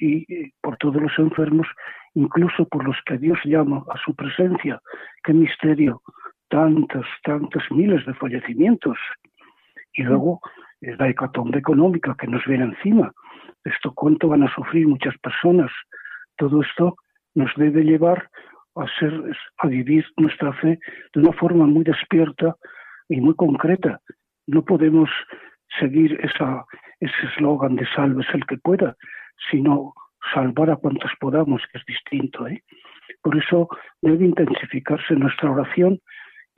[0.01, 1.67] y por todos los enfermos,
[2.15, 4.81] incluso por los que Dios llama a su presencia.
[5.23, 6.03] Qué misterio,
[6.49, 8.99] tantos, tantos miles de fallecimientos.
[9.93, 10.41] Y luego
[10.81, 13.13] la hecatombe económica que nos viene encima.
[13.65, 15.71] Esto cuánto van a sufrir muchas personas.
[16.37, 16.97] Todo esto
[17.35, 18.29] nos debe llevar
[18.77, 19.13] a ser,
[19.59, 20.79] a vivir nuestra fe
[21.15, 22.57] de una forma muy despierta
[23.09, 24.01] y muy concreta.
[24.47, 25.11] No podemos
[25.79, 26.65] seguir esa,
[27.01, 28.97] ese eslogan de salves el que pueda,
[29.51, 29.95] sino
[30.33, 32.47] salvar a cuantos podamos, que es distinto.
[32.47, 32.63] ¿eh?
[33.23, 33.69] Por eso
[34.01, 36.01] debe intensificarse nuestra oración,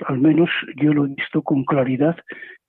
[0.06, 2.16] al menos yo lo he visto con claridad,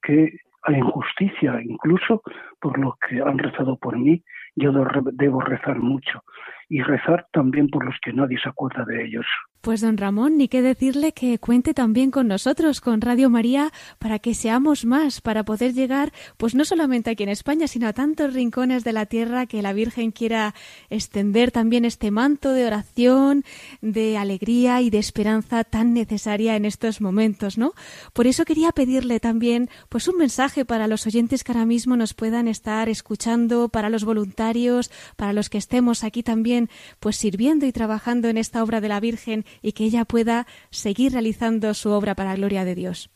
[0.02, 2.22] que hay injusticia, incluso
[2.60, 4.24] por lo que han rezado por mí,
[4.58, 4.74] yo
[5.14, 6.24] debo rezar mucho
[6.68, 9.26] y rezar también por los que nadie se acuerda de ellos.
[9.68, 14.18] Pues don Ramón, ni qué decirle que cuente también con nosotros, con Radio María, para
[14.18, 18.34] que seamos más, para poder llegar, pues no solamente aquí en España, sino a tantos
[18.34, 20.56] rincones de la tierra que la Virgen quiera
[20.90, 23.44] extender también este manto de oración,
[23.82, 27.74] de alegría y de esperanza tan necesaria en estos momentos, ¿no?
[28.14, 32.14] Por eso quería pedirle también, pues un mensaje para los oyentes que ahora mismo nos
[32.14, 36.70] puedan estar escuchando, para los voluntarios, para los que estemos aquí también,
[37.02, 41.14] pues sirviendo y trabajando en esta obra de la Virgen y que ella pueda seguir
[41.14, 43.10] realizando su obra para la gloria de Dios.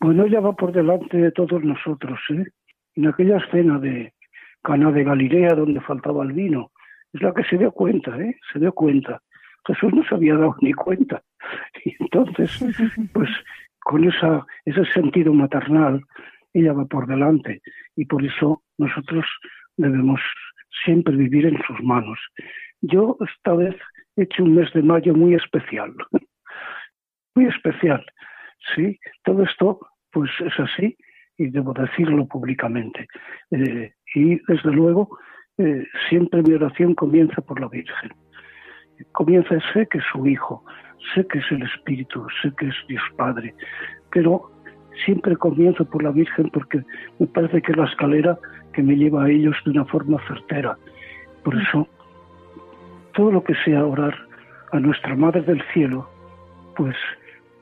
[0.00, 2.18] Bueno, ella va por delante de todos nosotros.
[2.30, 2.44] ¿eh?
[2.96, 4.12] En aquella escena de
[4.62, 6.70] Cana de Galilea donde faltaba el vino,
[7.12, 8.36] es la que se dio cuenta, ¿eh?
[8.52, 9.22] se dio cuenta.
[9.66, 11.22] Jesús no se había dado ni cuenta.
[11.84, 12.64] Y entonces,
[13.12, 13.30] pues
[13.80, 16.02] con esa, ese sentido maternal,
[16.52, 17.62] ella va por delante.
[17.96, 19.24] Y por eso nosotros
[19.76, 20.20] debemos
[20.84, 22.18] siempre vivir en sus manos.
[22.80, 23.76] Yo esta vez
[24.22, 25.94] hecho un mes de mayo muy especial,
[27.34, 28.04] muy especial,
[28.74, 28.98] ¿sí?
[29.24, 30.96] Todo esto, pues es así
[31.36, 33.06] y debo decirlo públicamente.
[33.50, 35.18] Eh, y desde luego,
[35.58, 38.10] eh, siempre mi oración comienza por la Virgen.
[39.12, 40.64] Comienza, sé que es su Hijo,
[41.14, 43.54] sé que es el Espíritu, sé que es Dios Padre,
[44.10, 44.50] pero
[45.04, 46.82] siempre comienzo por la Virgen porque
[47.20, 48.38] me parece que es la escalera
[48.72, 50.76] que me lleva a ellos de una forma certera.
[51.44, 51.88] Por eso
[53.18, 54.14] todo lo que sea orar
[54.70, 56.08] a nuestra Madre del Cielo,
[56.76, 56.94] pues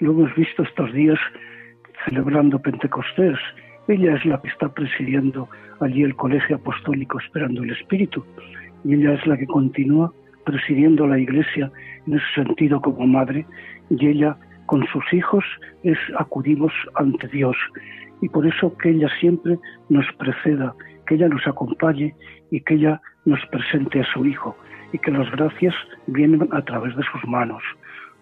[0.01, 1.19] lo hemos visto estos días
[2.05, 3.39] celebrando Pentecostés.
[3.89, 5.49] Ella es la que está presidiendo
[5.81, 8.23] allí el colegio apostólico esperando el Espíritu
[8.85, 10.13] y ella es la que continúa
[10.45, 11.73] presidiendo la Iglesia
[12.07, 13.47] en ese sentido como madre
[13.89, 15.43] y ella con sus hijos
[15.85, 17.57] es acudimos ante Dios
[18.21, 20.75] y por eso que ella siempre nos preceda,
[21.07, 22.15] que ella nos acompañe
[22.51, 24.55] y que ella nos presente a su Hijo
[24.97, 25.75] y que las gracias
[26.07, 27.63] vienen a través de sus manos.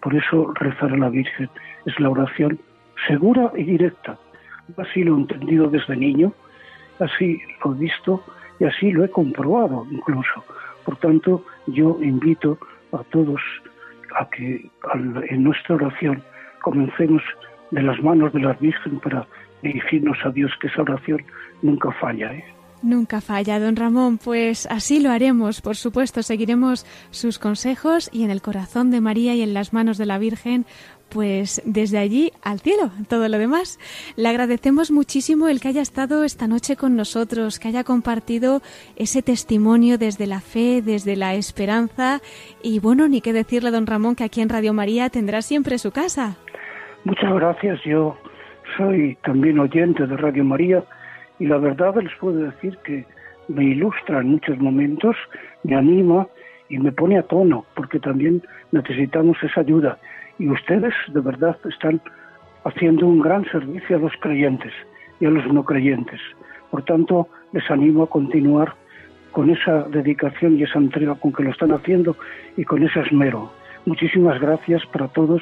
[0.01, 1.49] Por eso rezar a la Virgen
[1.85, 2.59] es la oración
[3.07, 4.17] segura y directa.
[4.75, 6.33] Así lo he entendido desde niño,
[6.99, 8.21] así lo he visto
[8.59, 10.43] y así lo he comprobado incluso.
[10.83, 12.57] Por tanto, yo invito
[12.91, 13.41] a todos
[14.19, 14.69] a que
[15.29, 16.21] en nuestra oración
[16.61, 17.23] comencemos
[17.71, 19.25] de las manos de la Virgen para
[19.61, 21.23] dirigirnos a Dios, que esa oración
[21.61, 22.33] nunca falla.
[22.33, 22.45] ¿eh?
[22.85, 24.19] Nunca falla, don Ramón.
[24.19, 26.21] Pues así lo haremos, por supuesto.
[26.21, 30.19] Seguiremos sus consejos y en el corazón de María y en las manos de la
[30.19, 30.67] Virgen,
[31.09, 33.79] pues desde allí al cielo, todo lo demás.
[34.17, 38.61] Le agradecemos muchísimo el que haya estado esta noche con nosotros, que haya compartido
[38.97, 42.19] ese testimonio desde la fe, desde la esperanza.
[42.61, 45.89] Y bueno, ni qué decirle, don Ramón, que aquí en Radio María tendrá siempre su
[45.89, 46.35] casa.
[47.03, 47.79] Muchas gracias.
[47.83, 48.15] Yo
[48.77, 50.85] soy también oyente de Radio María
[51.39, 53.05] y la verdad les puedo decir que
[53.47, 55.15] me ilustra en muchos momentos,
[55.63, 56.27] me anima
[56.69, 59.97] y me pone a tono, porque también necesitamos esa ayuda.
[60.39, 62.01] Y ustedes de verdad están
[62.63, 64.73] haciendo un gran servicio a los creyentes
[65.19, 66.19] y a los no creyentes.
[66.71, 68.73] Por tanto, les animo a continuar
[69.31, 72.15] con esa dedicación y esa entrega con que lo están haciendo
[72.57, 73.51] y con ese esmero.
[73.85, 75.41] Muchísimas gracias para todos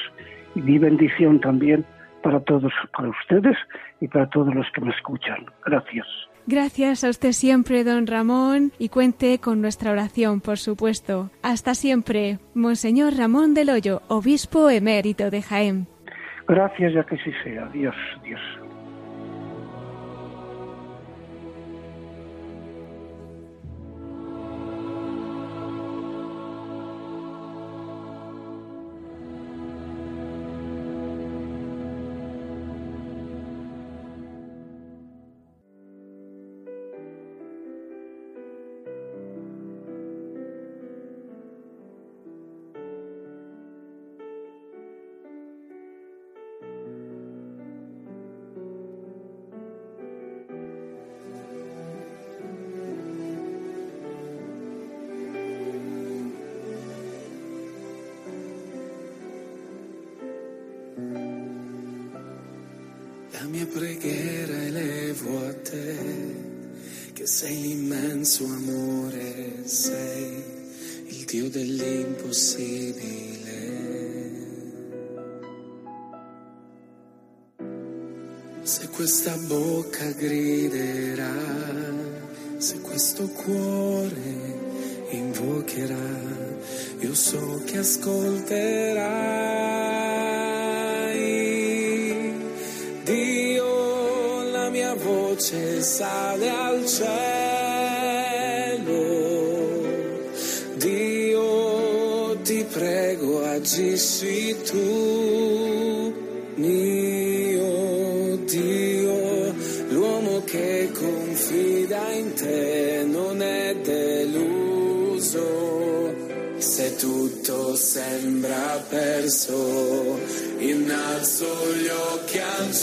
[0.56, 1.86] y mi bendición también
[2.24, 3.58] para todos, para ustedes
[4.02, 5.46] y para todos los que me escuchan.
[5.66, 6.08] Gracias.
[6.46, 11.30] Gracias a usted siempre, don Ramón, y cuente con nuestra oración, por supuesto.
[11.42, 15.88] Hasta siempre, Monseñor Ramón del Hoyo, obispo emérito de Jaén.
[16.48, 17.68] Gracias, ya que sí sea.
[17.68, 18.42] Dios, Dios.
[78.66, 81.36] Se questa bocca griderà,
[82.58, 84.62] se questo cuore
[85.10, 86.10] invocherà,
[87.00, 89.04] io so che ascolterai.
[93.04, 97.12] Dio, la mia voce sale al cielo.
[100.76, 105.13] Dio, ti prego, agisci tu,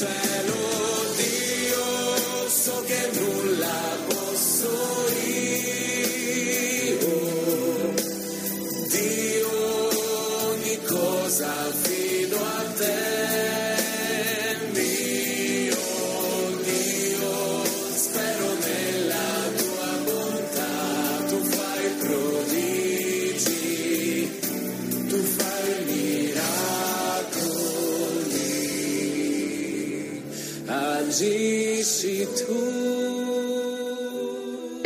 [0.03, 0.70] occhi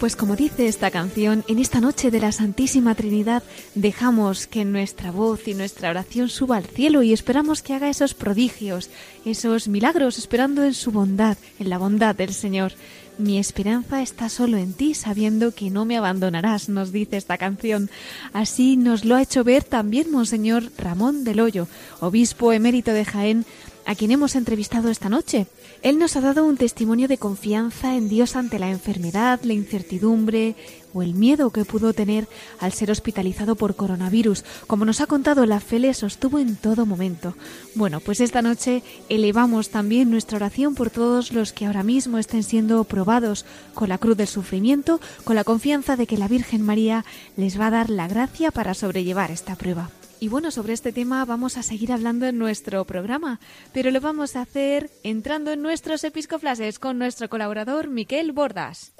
[0.00, 3.42] Pues como dice esta canción, en esta noche de la Santísima Trinidad
[3.74, 8.14] dejamos que nuestra voz y nuestra oración suba al cielo y esperamos que haga esos
[8.14, 8.88] prodigios,
[9.26, 12.72] esos milagros, esperando en su bondad, en la bondad del Señor.
[13.20, 17.90] Mi esperanza está solo en ti, sabiendo que no me abandonarás, nos dice esta canción.
[18.32, 21.68] Así nos lo ha hecho ver también Monseñor Ramón del Hoyo,
[22.00, 23.44] obispo emérito de Jaén,
[23.90, 25.48] a quien hemos entrevistado esta noche.
[25.82, 30.54] Él nos ha dado un testimonio de confianza en Dios ante la enfermedad, la incertidumbre
[30.94, 32.28] o el miedo que pudo tener
[32.60, 34.44] al ser hospitalizado por coronavirus.
[34.68, 37.34] Como nos ha contado, la fe le sostuvo en todo momento.
[37.74, 42.44] Bueno, pues esta noche elevamos también nuestra oración por todos los que ahora mismo estén
[42.44, 47.04] siendo probados con la cruz del sufrimiento, con la confianza de que la Virgen María
[47.36, 49.90] les va a dar la gracia para sobrellevar esta prueba.
[50.22, 53.40] Y bueno, sobre este tema vamos a seguir hablando en nuestro programa,
[53.72, 58.92] pero lo vamos a hacer entrando en nuestros episcoflases con nuestro colaborador Miquel Bordas.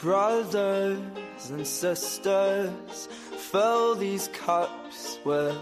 [0.00, 3.08] Brothers and sisters,
[3.50, 5.56] fill these cups with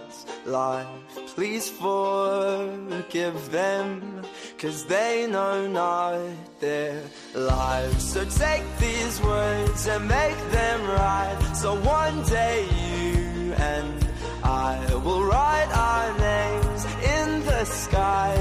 [0.45, 0.87] life.
[1.35, 4.23] Please forgive them,
[4.59, 6.21] cause they know not
[6.59, 7.01] their
[7.35, 8.03] lives.
[8.13, 11.53] So take these words and make them right.
[11.55, 14.09] So one day you and
[14.43, 16.85] I will write our names
[17.17, 18.33] in the sky.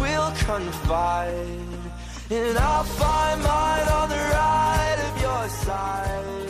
[0.00, 1.58] We'll confide.
[2.30, 5.13] And I'll find mine on the right.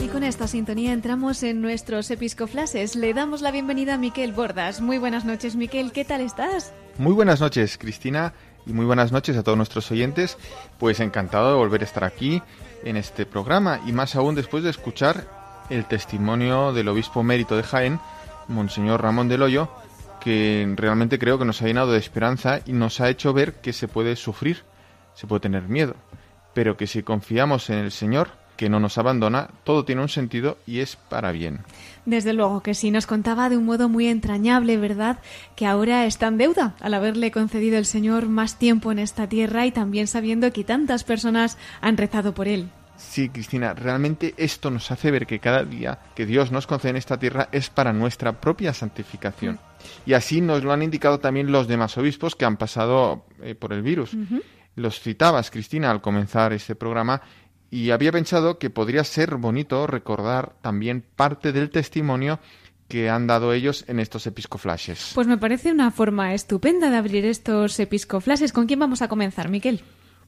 [0.01, 2.95] Y con esta sintonía entramos en nuestros episcoflases.
[2.95, 4.81] Le damos la bienvenida a Miquel Bordas.
[4.81, 5.91] Muy buenas noches, Miquel.
[5.91, 6.73] ¿Qué tal estás?
[6.99, 8.35] Muy buenas noches, Cristina,
[8.67, 10.39] y muy buenas noches a todos nuestros oyentes.
[10.79, 12.41] Pues encantado de volver a estar aquí
[12.85, 15.27] en este programa, y más aún después de escuchar
[15.71, 17.99] el testimonio del obispo mérito de Jaén,
[18.47, 19.71] Monseñor Ramón del Hoyo,
[20.21, 23.73] que realmente creo que nos ha llenado de esperanza y nos ha hecho ver que
[23.73, 24.63] se puede sufrir,
[25.15, 25.97] se puede tener miedo,
[26.53, 30.59] pero que si confiamos en el Señor, que no nos abandona, todo tiene un sentido
[30.67, 31.61] y es para bien.
[32.07, 35.19] Desde luego que sí, nos contaba de un modo muy entrañable, ¿verdad?
[35.57, 39.67] Que ahora está en deuda al haberle concedido el Señor más tiempo en esta tierra
[39.67, 42.69] y también sabiendo que tantas personas han rezado por él.
[42.97, 46.97] Sí, Cristina, realmente esto nos hace ver que cada día que Dios nos concede en
[46.97, 49.59] esta tierra es para nuestra propia santificación.
[50.07, 53.73] Y así nos lo han indicado también los demás obispos que han pasado eh, por
[53.73, 54.17] el virus.
[54.77, 57.23] Los citabas, Cristina, al comenzar este programa,
[57.75, 62.39] y había pensado que podría ser bonito recordar también parte del testimonio
[62.87, 65.11] que han dado ellos en estos episcoflashes.
[65.13, 68.53] Pues me parece una forma estupenda de abrir estos episcoflashes.
[68.53, 69.81] ¿Con quién vamos a comenzar, Miquel?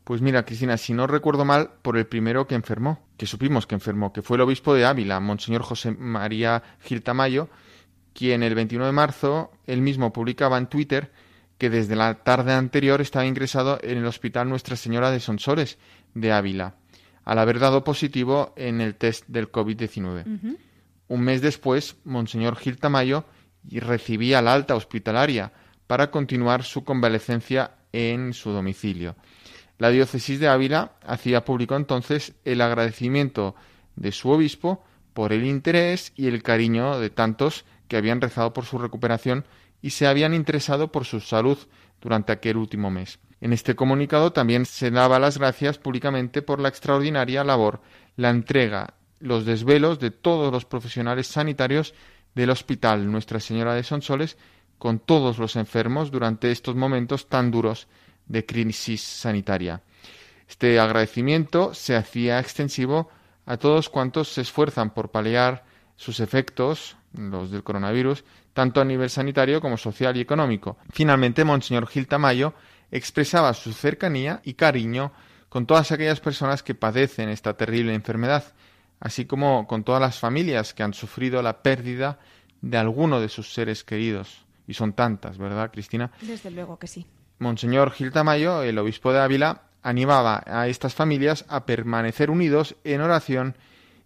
[0.03, 3.76] Pues mira, Cristina, si no recuerdo mal, por el primero que enfermó, que supimos que
[3.76, 7.49] enfermó, que fue el obispo de Ávila, Monseñor José María Gil Tamayo,
[8.12, 11.12] quien el 21 de marzo él mismo publicaba en Twitter
[11.59, 15.78] que desde la tarde anterior estaba ingresado en el Hospital Nuestra Señora de Sonsoles
[16.14, 16.74] de Ávila,
[17.27, 20.57] al haber dado positivo en el test del COVID-19.
[21.09, 23.24] Un mes después, Monseñor Gil Tamayo
[23.68, 25.53] recibía la alta hospitalaria
[25.87, 29.16] para continuar su convalecencia en su domicilio.
[29.79, 33.57] La diócesis de Ávila hacía público entonces el agradecimiento
[33.97, 38.64] de su obispo por el interés y el cariño de tantos que habían rezado por
[38.64, 39.45] su recuperación
[39.83, 41.59] y se habían interesado por su salud
[42.01, 43.18] durante aquel último mes.
[43.41, 47.80] En este comunicado también se daba las gracias públicamente por la extraordinaria labor,
[48.16, 51.95] la entrega, los desvelos de todos los profesionales sanitarios
[52.34, 54.37] del Hospital Nuestra Señora de Sonsoles
[54.78, 57.89] con todos los enfermos durante estos momentos tan duros
[58.26, 59.82] de crisis sanitaria.
[60.49, 63.09] Este agradecimiento se hacía extensivo
[63.47, 65.64] a todos cuantos se esfuerzan por paliar
[65.97, 70.76] sus efectos, los del coronavirus, tanto a nivel sanitario como social y económico.
[70.91, 72.55] Finalmente, Monseñor Gil Tamayo
[72.97, 75.12] expresaba su cercanía y cariño
[75.49, 78.44] con todas aquellas personas que padecen esta terrible enfermedad,
[79.01, 82.18] así como con todas las familias que han sufrido la pérdida
[82.61, 84.44] de alguno de sus seres queridos.
[84.66, 86.11] Y son tantas, ¿verdad, Cristina?
[86.20, 87.07] Desde luego que sí.
[87.38, 93.01] Monseñor Gil Tamayo, el obispo de Ávila, animaba a estas familias a permanecer unidos en
[93.01, 93.57] oración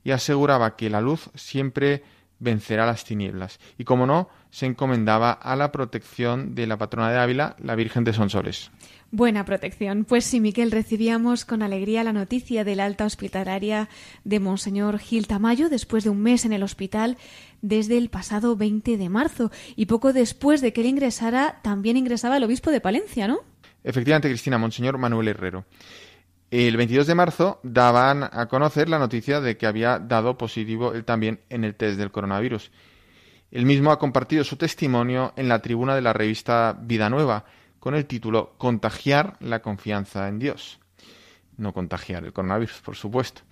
[0.04, 2.02] y aseguraba que la luz siempre
[2.40, 3.60] vencerá las tinieblas.
[3.78, 8.02] Y como no, se encomendaba a la protección de la patrona de Ávila, la Virgen
[8.02, 8.72] de Sonsoles.
[9.12, 10.04] Buena protección.
[10.04, 13.88] Pues sí, Miquel, recibíamos con alegría la noticia de la alta hospitalaria
[14.24, 17.18] de Monseñor Gil Tamayo después de un mes en el hospital
[17.60, 19.50] desde el pasado 20 de marzo.
[19.76, 23.40] Y poco después de que él ingresara, también ingresaba el obispo de Palencia, ¿no?
[23.82, 25.64] Efectivamente, Cristina, Monseñor Manuel Herrero.
[26.50, 31.04] El 22 de marzo daban a conocer la noticia de que había dado positivo él
[31.04, 32.72] también en el test del coronavirus.
[33.52, 37.44] Él mismo ha compartido su testimonio en la tribuna de la revista Vida Nueva
[37.78, 40.80] con el título Contagiar la confianza en Dios.
[41.56, 43.42] No contagiar el coronavirus, por supuesto.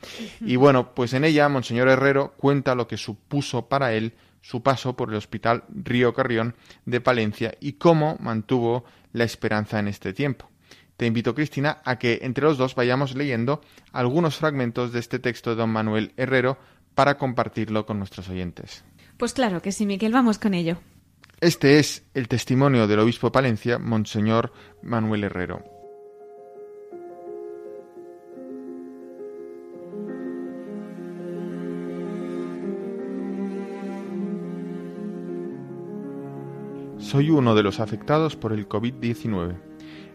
[0.40, 4.96] Y bueno, pues en ella Monseñor Herrero cuenta lo que supuso para él su paso
[4.96, 10.50] por el Hospital Río Carrión de Palencia y cómo mantuvo la esperanza en este tiempo.
[10.98, 13.60] Te invito, Cristina, a que entre los dos vayamos leyendo
[13.92, 16.58] algunos fragmentos de este texto de don Manuel Herrero
[16.96, 18.84] para compartirlo con nuestros oyentes.
[19.16, 20.78] Pues claro que sí, Miquel, vamos con ello.
[21.40, 25.62] Este es el testimonio del obispo de Palencia, Monseñor Manuel Herrero.
[36.98, 39.68] Soy uno de los afectados por el COVID-19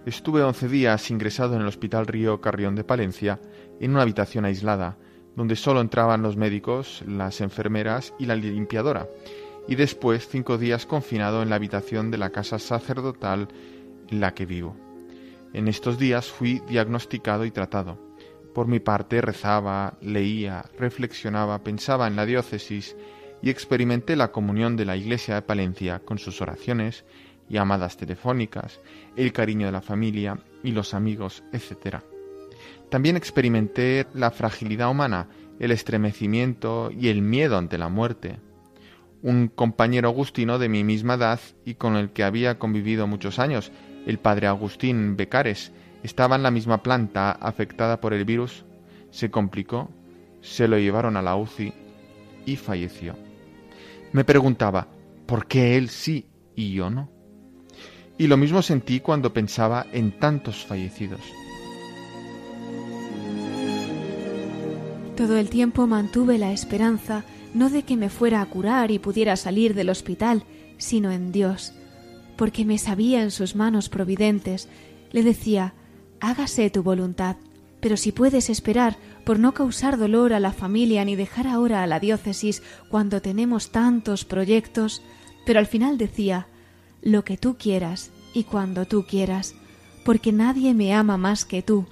[0.05, 3.39] Estuve once días ingresado en el Hospital Río Carrión de Palencia,
[3.79, 4.97] en una habitación aislada,
[5.37, 9.07] donde solo entraban los médicos, las enfermeras y la limpiadora,
[9.65, 13.47] y después cinco días confinado en la habitación de la casa sacerdotal
[14.09, 14.75] en la que vivo.
[15.53, 17.97] En estos días fui diagnosticado y tratado.
[18.53, 22.97] Por mi parte rezaba, leía, reflexionaba, pensaba en la diócesis
[23.41, 27.05] y experimenté la comunión de la Iglesia de Palencia con sus oraciones
[27.49, 28.79] llamadas telefónicas,
[29.15, 31.97] el cariño de la familia y los amigos, etc.
[32.89, 35.27] También experimenté la fragilidad humana,
[35.59, 38.39] el estremecimiento y el miedo ante la muerte.
[39.21, 43.71] Un compañero agustino de mi misma edad y con el que había convivido muchos años,
[44.05, 45.71] el padre Agustín Becares,
[46.03, 48.65] estaba en la misma planta afectada por el virus,
[49.11, 49.89] se complicó,
[50.41, 51.73] se lo llevaron a la UCI
[52.45, 53.15] y falleció.
[54.11, 54.87] Me preguntaba,
[55.25, 57.09] ¿por qué él sí y yo no?
[58.17, 61.21] Y lo mismo sentí cuando pensaba en tantos fallecidos.
[65.15, 69.35] Todo el tiempo mantuve la esperanza no de que me fuera a curar y pudiera
[69.35, 70.43] salir del hospital,
[70.77, 71.73] sino en Dios,
[72.35, 74.67] porque me sabía en sus manos providentes.
[75.11, 75.75] Le decía,
[76.19, 77.37] hágase tu voluntad,
[77.79, 81.87] pero si puedes esperar por no causar dolor a la familia ni dejar ahora a
[81.87, 85.01] la diócesis cuando tenemos tantos proyectos,
[85.45, 86.47] pero al final decía,
[87.03, 89.55] lo que tú quieras y cuando tú quieras,
[90.05, 91.85] porque nadie me ama más que tú,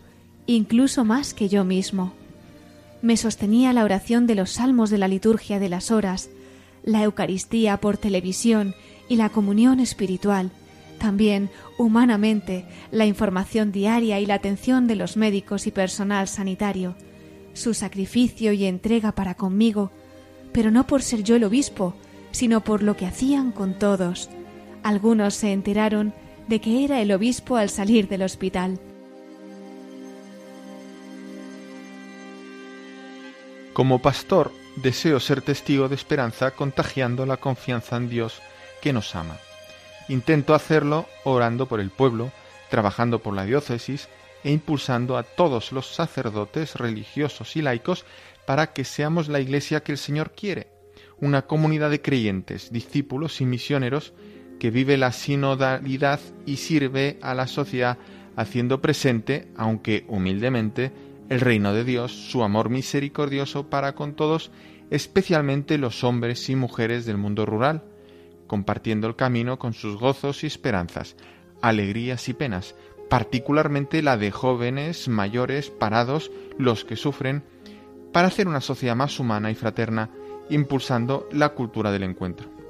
[0.47, 2.13] incluso más que yo mismo.
[3.01, 6.29] Me sostenía la oración de los salmos de la liturgia de las horas,
[6.83, 8.73] la Eucaristía por televisión
[9.09, 10.51] y la comunión espiritual,
[10.97, 11.49] También,
[11.79, 16.95] humanamente, la información diaria y la atención de los médicos y personal sanitario,
[17.53, 19.89] su sacrificio y entrega para conmigo,
[20.53, 21.95] pero no por ser yo el obispo,
[22.29, 24.29] sino por lo que hacían con todos.
[24.83, 26.13] Algunos se enteraron
[26.47, 28.79] de que era el obispo al salir del hospital.
[33.73, 38.41] Como pastor, deseo ser testigo de esperanza contagiando la confianza en Dios
[38.81, 39.37] que nos ama.
[40.09, 42.31] Intento hacerlo orando por el pueblo,
[42.69, 44.09] trabajando por la diócesis
[44.43, 48.05] e impulsando a todos los sacerdotes religiosos y laicos
[48.45, 50.67] para que seamos la iglesia que el Señor quiere,
[51.19, 54.13] una comunidad de creyentes, discípulos y misioneros
[54.61, 57.97] que vive la sinodalidad y sirve a la sociedad
[58.35, 60.91] haciendo presente, aunque humildemente,
[61.29, 64.51] el reino de Dios, su amor misericordioso para con todos,
[64.91, 67.81] especialmente los hombres y mujeres del mundo rural,
[68.45, 71.15] compartiendo el camino con sus gozos y esperanzas,
[71.63, 72.75] alegrías y penas,
[73.09, 77.41] particularmente la de jóvenes, mayores, parados, los que sufren,
[78.13, 80.11] para hacer una sociedad más humana y fraterna,
[80.51, 82.60] impulsando la cultura del encuentro.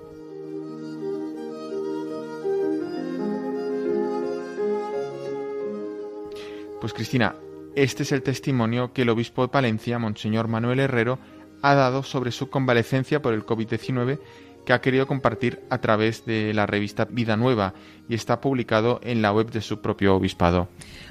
[6.82, 7.36] Pues Cristina,
[7.76, 11.20] este es el testimonio que el obispo de Palencia, Monseñor Manuel Herrero,
[11.62, 14.18] ha dado sobre su convalecencia por el COVID-19
[14.66, 17.76] que ha querido compartir a través de la revista Vida Nueva
[18.10, 20.70] y está publicado en la web de su propio obispado.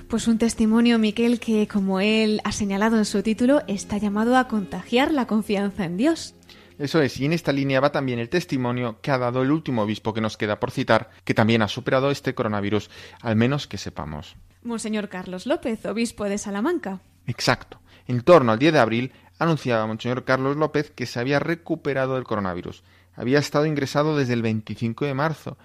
[0.09, 4.49] Pues un testimonio, Miquel, que como él ha señalado en su título, está llamado a
[4.49, 6.35] contagiar la confianza en Dios.
[6.81, 9.83] Eso es, y en esta línea va también el testimonio que ha dado el último
[9.83, 13.79] obispo que nos queda por citar, que también ha superado este coronavirus, al menos que
[13.79, 14.35] sepamos.
[14.65, 17.01] Monseñor Carlos López, obispo de Salamanca.
[17.27, 17.79] Exacto.
[18.09, 22.25] En torno al 10 de abril anunciaba Monseñor Carlos López que se había recuperado del
[22.25, 22.83] coronavirus
[23.21, 25.59] había estado ingresado desde el 25 de marzo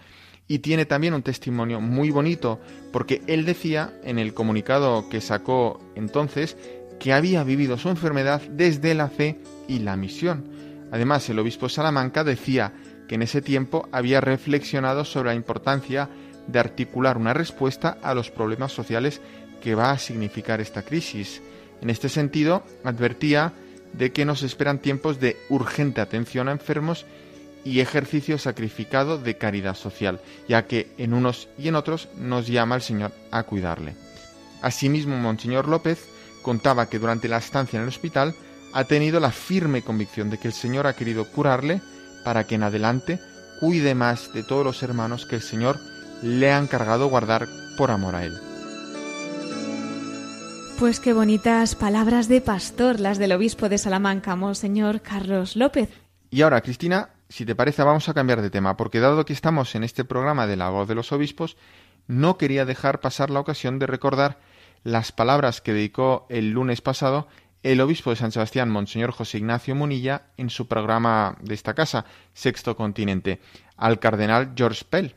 [0.47, 2.59] y tiene también un testimonio muy bonito
[2.91, 6.57] porque él decía en el comunicado que sacó entonces
[6.99, 10.54] que había vivido su enfermedad desde la fe y la misión.
[10.95, 12.71] Además, el obispo Salamanca decía
[13.09, 16.07] que en ese tiempo había reflexionado sobre la importancia
[16.47, 19.19] de articular una respuesta a los problemas sociales
[19.61, 21.41] que va a significar esta crisis.
[21.81, 23.51] En este sentido, advertía
[23.91, 27.05] de que nos esperan tiempos de urgente atención a enfermos
[27.65, 32.75] y ejercicio sacrificado de caridad social, ya que en unos y en otros nos llama
[32.75, 33.95] el Señor a cuidarle.
[34.61, 36.07] Asimismo, Monseñor López
[36.41, 38.33] contaba que durante la estancia en el hospital
[38.75, 41.81] ha tenido la firme convicción de que el Señor ha querido curarle
[42.25, 43.21] para que en adelante
[43.61, 45.79] cuide más de todos los hermanos que el Señor
[46.21, 47.47] le ha encargado guardar
[47.77, 48.33] por amor a Él.
[50.77, 55.89] Pues qué bonitas palabras de pastor las del obispo de Salamanca, Monseñor Carlos López.
[56.29, 59.73] Y ahora, Cristina, si te parece, vamos a cambiar de tema, porque dado que estamos
[59.75, 61.55] en este programa de la voz de los obispos,
[62.07, 64.37] no quería dejar pasar la ocasión de recordar
[64.83, 67.27] las palabras que dedicó el lunes pasado
[67.65, 72.05] el obispo de San Sebastián, Monseñor José Ignacio Munilla, en su programa de esta casa,
[72.31, 73.39] Sexto Continente,
[73.75, 75.15] al cardenal George Pell,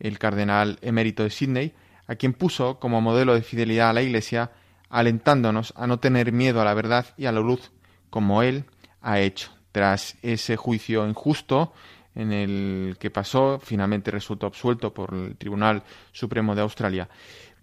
[0.00, 1.72] el cardenal emérito de Sydney,
[2.08, 4.50] a quien puso como modelo de fidelidad a la Iglesia,
[4.90, 7.70] alentándonos a no tener miedo a la verdad y a la luz,
[8.10, 8.64] como él
[9.00, 11.74] ha hecho tras ese juicio injusto
[12.16, 17.08] en el que pasó, finalmente resultó absuelto por el Tribunal Supremo de Australia.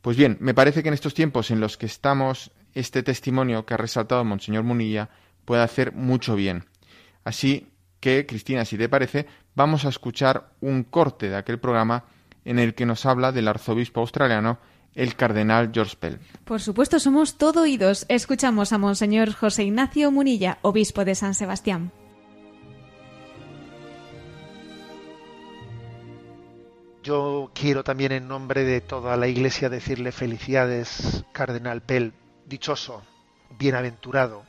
[0.02, 3.74] Pues bien, me parece que en estos tiempos en los que estamos, este testimonio que
[3.74, 5.10] ha resaltado Monseñor Munilla
[5.46, 6.66] puede hacer mucho bien.
[7.24, 7.68] Así
[8.00, 12.06] que, Cristina, si te parece, vamos a escuchar un corte de aquel programa
[12.46, 14.60] en el que nos habla del arzobispo australiano
[14.96, 16.20] el cardenal George Pell.
[16.44, 18.06] Por supuesto, somos todo oídos.
[18.10, 21.92] Escuchamos a Monseñor José Ignacio Munilla, obispo de San Sebastián.
[27.04, 32.14] Yo quiero también en nombre de toda la Iglesia decirle felicidades, Cardenal Pell,
[32.52, 33.02] dichoso,
[33.58, 34.44] bienaventurado,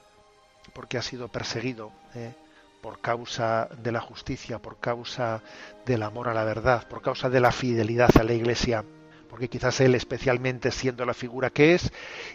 [0.75, 2.35] porque ha sido perseguido eh,
[2.83, 5.41] por causa de la justicia, por causa
[5.87, 8.85] del amor a la verdad, por causa de la fidelidad a la Iglesia
[9.31, 11.91] porque quizás él especialmente siendo la figura que es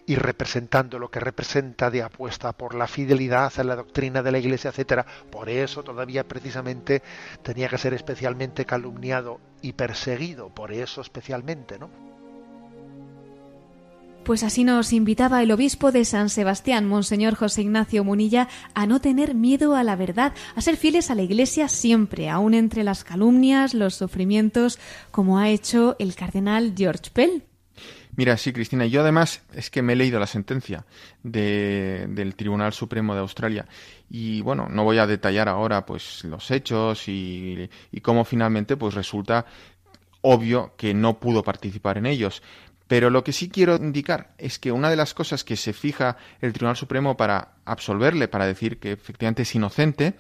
[0.08, 4.40] y representando lo que representa de apuesta por la fidelidad a la doctrina de la
[4.40, 7.04] Iglesia, etcétera, por eso todavía precisamente
[7.44, 12.17] tenía que ser especialmente calumniado y perseguido, por eso especialmente, ¿no?
[14.28, 19.00] Pues así nos invitaba el obispo de San Sebastián, Monseñor José Ignacio Munilla, a no
[19.00, 23.06] tener miedo a la verdad, a ser fieles a la Iglesia siempre, aun entre las
[23.06, 24.80] calumnias, los sufrimientos,
[25.12, 27.44] como ha hecho el cardenal George Pell.
[28.18, 30.86] Mira, sí, Cristina, yo además es que me he leído la sentencia
[31.24, 33.66] del Tribunal Supremo de Australia
[34.10, 38.94] y bueno, no voy a detallar ahora pues los hechos y, y cómo finalmente pues
[38.94, 39.46] resulta
[40.22, 42.42] obvio que no pudo participar en ellos.
[42.88, 46.18] Pero lo que sí quiero indicar es que una de las cosas que se fija
[46.42, 50.14] el Tribunal Supremo para absolverle, para decir que efectivamente es inocente,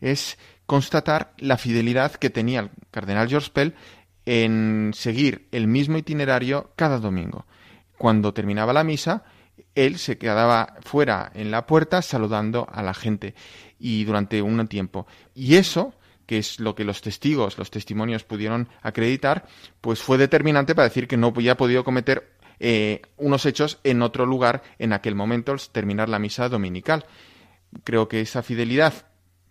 [0.00, 3.74] es constatar la fidelidad que tenía el cardenal George Pell
[4.26, 7.46] en seguir el mismo itinerario cada domingo.
[7.96, 9.24] Cuando terminaba la misa,
[9.74, 13.34] él se quedaba fuera en la puerta saludando a la gente
[13.78, 15.06] y durante un tiempo.
[15.34, 15.94] Y eso
[16.30, 19.48] que es lo que los testigos, los testimonios pudieron acreditar,
[19.80, 24.26] pues fue determinante para decir que no había podido cometer eh, unos hechos en otro
[24.26, 27.04] lugar en aquel momento, al terminar la misa dominical.
[27.82, 28.94] Creo que esa fidelidad,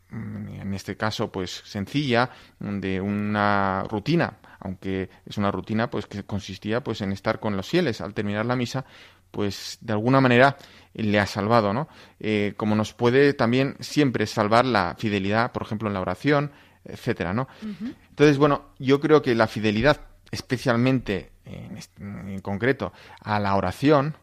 [0.10, 2.30] mm, en este caso, pues sencilla,
[2.62, 7.68] de una rutina, aunque es una rutina pues que consistía pues en estar con los
[7.68, 8.86] fieles al terminar la misa,
[9.32, 10.56] pues de alguna manera
[10.94, 11.90] le ha salvado, ¿no?
[12.22, 16.52] Eh, como nos puede también siempre salvar la fidelidad, por ejemplo, en la oración,
[16.84, 17.48] etcétera, ¿no?
[17.62, 20.02] Entonces, bueno, yo creo que la fidelidad,
[20.32, 24.16] especialmente en, concreto a la oración,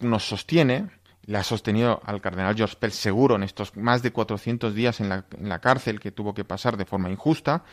[0.00, 0.90] nos sostiene,
[1.26, 5.08] la ha sostenido al cardenal George Pell seguro en estos más de 400 días en
[5.08, 7.64] la, en la cárcel que tuvo que pasar de forma injusta,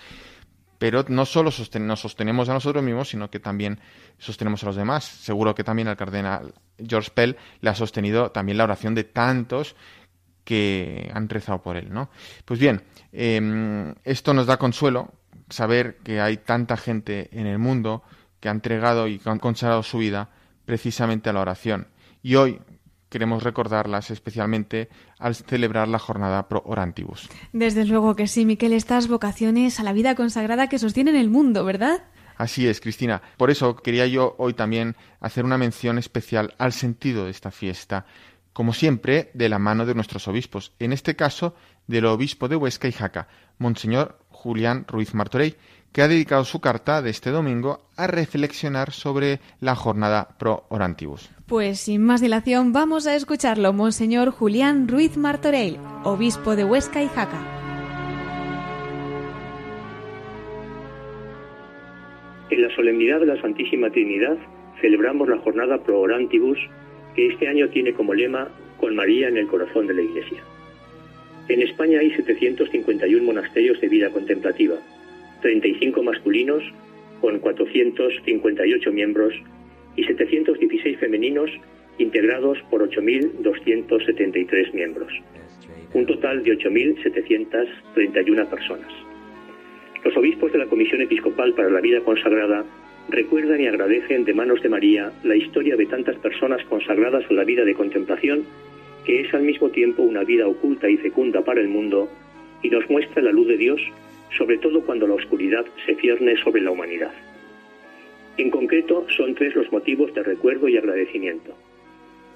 [0.81, 3.79] pero no solo nos sostenemos a nosotros mismos, sino que también
[4.17, 5.03] sostenemos a los demás.
[5.03, 9.75] Seguro que también al cardenal George Pell le ha sostenido también la oración de tantos
[10.43, 12.09] que han rezado por él, ¿no?
[12.45, 15.13] Pues bien, em, esto nos da consuelo,
[15.49, 18.03] saber que hay tanta gente en el mundo
[18.39, 20.29] que ha entregado y que han consagrado su vida
[20.65, 21.87] precisamente a la oración.
[22.23, 22.59] Y hoy
[23.09, 24.89] queremos recordarlas especialmente
[25.19, 27.29] al celebrar la jornada pro orantibus.
[27.51, 31.65] Desde luego que sí, Miquel, estas vocaciones a la vida consagrada que sostienen el mundo,
[31.65, 32.03] ¿verdad?
[32.37, 33.21] Así es, Cristina.
[33.37, 38.05] Por eso quería yo hoy también hacer una mención especial al sentido de esta fiesta,
[38.53, 41.55] como siempre, de la mano de nuestros obispos, en este caso
[41.87, 43.27] del obispo de Huesca y Jaca,
[43.57, 45.55] Monseñor Julián Ruiz Martorey,
[45.91, 51.29] que ha dedicado su carta de este domingo a reflexionar sobre la jornada pro orantibus.
[51.47, 57.07] Pues sin más dilación vamos a escucharlo, Monseñor Julián Ruiz Martorell, obispo de Huesca y
[57.07, 57.39] Jaca.
[62.49, 64.37] En la solemnidad de la Santísima Trinidad
[64.81, 66.57] celebramos la jornada pro orantibus
[67.15, 68.49] que este año tiene como lema
[68.79, 70.43] Con María en el corazón de la Iglesia.
[71.47, 74.75] En España hay 751 monasterios de vida contemplativa,
[75.41, 76.63] 35 masculinos
[77.19, 79.33] con 458 miembros
[79.95, 81.51] y 716 femeninos
[81.97, 85.11] integrados por 8.273 miembros,
[85.93, 88.91] un total de 8.731 personas.
[90.03, 92.65] Los obispos de la Comisión Episcopal para la Vida Consagrada
[93.09, 97.43] recuerdan y agradecen de manos de María la historia de tantas personas consagradas a la
[97.43, 98.45] vida de contemplación,
[99.05, 102.09] que es al mismo tiempo una vida oculta y fecunda para el mundo,
[102.61, 103.81] y nos muestra la luz de Dios
[104.37, 107.11] sobre todo cuando la oscuridad se cierne sobre la humanidad.
[108.37, 111.53] En concreto, son tres los motivos de recuerdo y agradecimiento.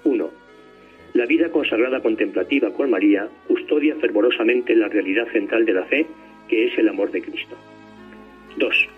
[0.04, 0.30] 1.
[1.14, 6.06] La vida consagrada contemplativa con María custodia fervorosamente la realidad central de la fe,
[6.50, 7.56] que es el amor de Cristo.
[8.58, 8.90] 2.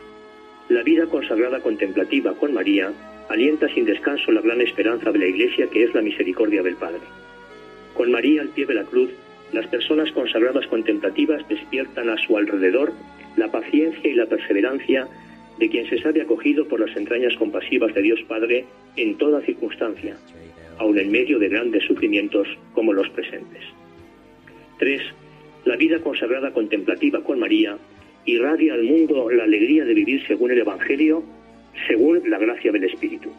[0.69, 2.91] La vida consagrada contemplativa con María
[3.29, 7.01] alienta sin descanso la gran esperanza de la Iglesia, que es la misericordia del Padre.
[7.93, 9.09] Con María al pie de la cruz,
[9.53, 12.91] las personas consagradas contemplativas despiertan a su alrededor
[13.37, 15.07] la paciencia y la perseverancia
[15.57, 18.65] de quien se sabe acogido por las entrañas compasivas de Dios Padre
[18.95, 20.17] en toda circunstancia,
[20.79, 23.63] aun en medio de grandes sufrimientos como los presentes.
[24.79, 25.01] 3.
[25.65, 27.77] La vida consagrada contemplativa con María
[28.27, 31.23] irradia al mundo la alegría de vivir según el Evangelio,
[31.87, 33.31] según la gracia del Espíritu.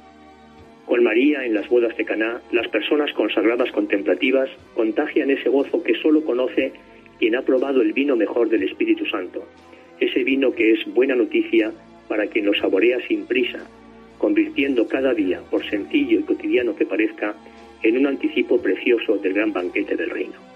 [0.86, 5.94] Con María en las bodas de Caná, las personas consagradas contemplativas contagian ese gozo que
[5.96, 6.72] solo conoce
[7.18, 9.46] quien ha probado el vino mejor del Espíritu Santo,
[10.00, 11.70] ese vino que es buena noticia
[12.08, 13.58] para quien lo saborea sin prisa,
[14.16, 17.34] convirtiendo cada día, por sencillo y cotidiano que parezca,
[17.82, 20.47] en un anticipo precioso del gran banquete del reino.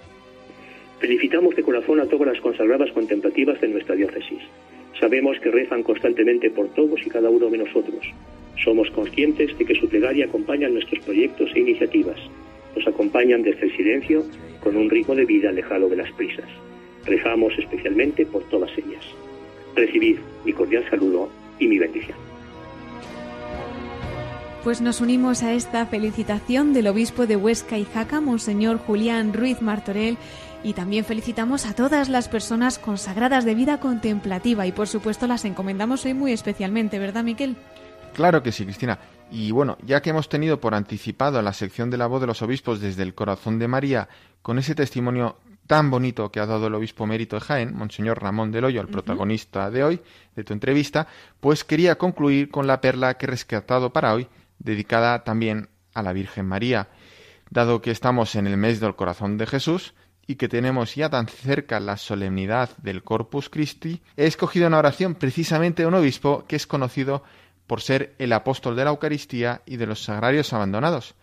[1.02, 4.38] Felicitamos de corazón a todas las consagradas contemplativas de nuestra diócesis.
[5.00, 8.06] Sabemos que rezan constantemente por todos y cada uno de nosotros
[8.62, 12.20] somos conscientes de que su plegaria acompaña nuestros proyectos e iniciativas.
[12.76, 14.22] Nos acompañan desde el silencio
[14.60, 16.48] con un ritmo de vida alejado de las prisas.
[17.04, 19.04] Rezamos especialmente por todas ellas.
[19.74, 21.28] Recibid mi cordial saludo
[21.58, 22.31] y mi bendición.
[24.64, 29.60] Pues nos unimos a esta felicitación del obispo de Huesca y Jaca, Monseñor Julián Ruiz
[29.60, 30.16] Martorell,
[30.62, 35.44] y también felicitamos a todas las personas consagradas de vida contemplativa y por supuesto las
[35.44, 37.56] encomendamos hoy muy especialmente, ¿verdad, Miquel?
[38.14, 39.00] Claro que sí, Cristina.
[39.32, 42.40] Y bueno, ya que hemos tenido por anticipado la sección de la voz de los
[42.42, 44.08] obispos desde el corazón de María,
[44.42, 48.52] con ese testimonio tan bonito que ha dado el obispo mérito de Jaén, Monseñor Ramón
[48.52, 50.00] del Hoyo, el protagonista de hoy,
[50.36, 51.08] de tu entrevista,
[51.40, 54.28] pues quería concluir con la perla que he rescatado para hoy,
[54.62, 56.88] dedicada también a la Virgen María.
[57.50, 59.94] Dado que estamos en el mes del corazón de Jesús,
[60.26, 65.14] y que tenemos ya tan cerca la solemnidad del Corpus Christi, he escogido una oración
[65.14, 67.22] precisamente de un obispo que es conocido
[67.66, 71.14] por ser el apóstol de la Eucaristía y de los sagrarios abandonados.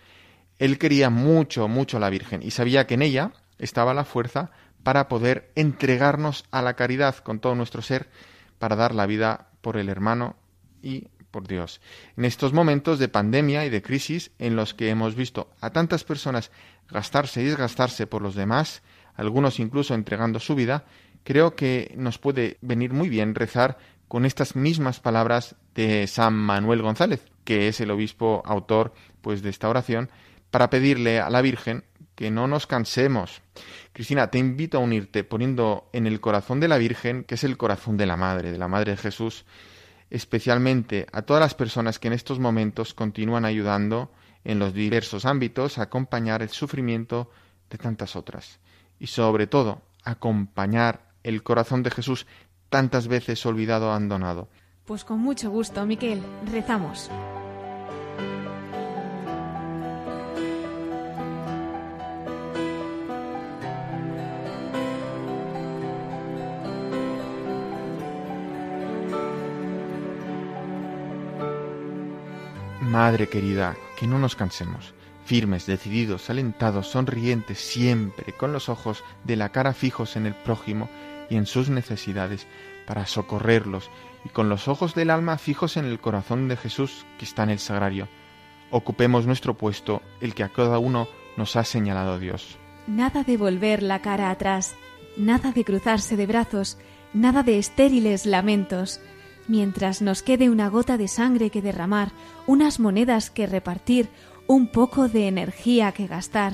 [0.58, 4.52] Él quería mucho, mucho a la Virgen y sabía que en ella estaba la fuerza
[4.84, 8.10] para poder entregarnos a la caridad con todo nuestro ser,
[8.58, 10.36] para dar la vida por el hermano
[10.82, 11.82] y por Dios.
[12.18, 16.04] En estos momentos de pandemia y de crisis en los que hemos visto a tantas
[16.04, 16.52] personas
[16.90, 18.82] gastarse y desgastarse por los demás,
[19.16, 20.86] algunos incluso entregando su vida,
[21.24, 23.78] creo que nos puede venir muy bien rezar
[24.08, 29.50] con estas mismas palabras de San Manuel González, que es el obispo autor pues de
[29.50, 30.10] esta oración,
[30.52, 31.84] para pedirle a la Virgen
[32.16, 33.42] que no nos cansemos.
[33.94, 37.56] Cristina, te invito a unirte poniendo en el corazón de la Virgen, que es el
[37.56, 39.46] corazón de la Madre, de la Madre de Jesús,
[40.10, 44.12] especialmente a todas las personas que en estos momentos continúan ayudando
[44.44, 47.30] en los diversos ámbitos a acompañar el sufrimiento
[47.70, 48.60] de tantas otras.
[49.00, 52.26] Y sobre todo, acompañar el corazón de Jesús
[52.70, 54.50] tantas veces olvidado abandonado.
[54.86, 57.12] Pues con mucho gusto, Miquel, rezamos.
[73.00, 74.94] Madre querida, que no nos cansemos,
[75.24, 80.90] firmes, decididos, alentados, sonrientes, siempre, con los ojos de la cara fijos en el prójimo
[81.30, 82.46] y en sus necesidades,
[82.86, 83.90] para socorrerlos,
[84.26, 87.52] y con los ojos del alma fijos en el corazón de Jesús que está en
[87.52, 88.10] el sagrario.
[88.70, 92.58] Ocupemos nuestro puesto, el que a cada uno nos ha señalado Dios.
[92.86, 94.76] Nada de volver la cara atrás,
[95.16, 96.78] nada de cruzarse de brazos,
[97.14, 99.00] nada de estériles lamentos,
[99.50, 102.12] mientras nos quede una gota de sangre que derramar,
[102.48, 104.08] unas monedas que repartir,
[104.48, 106.54] un poco de energía que gastar,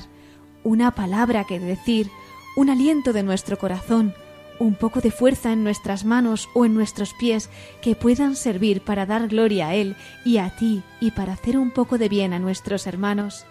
[0.64, 2.10] una palabra que decir,
[2.56, 4.14] un aliento de nuestro corazón,
[4.58, 7.50] un poco de fuerza en nuestras manos o en nuestros pies
[7.82, 9.94] que puedan servir para dar gloria a Él
[10.24, 13.44] y a ti y para hacer un poco de bien a nuestros hermanos.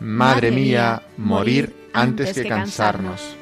[0.00, 3.37] Madre, mía, morir antes que cansarnos.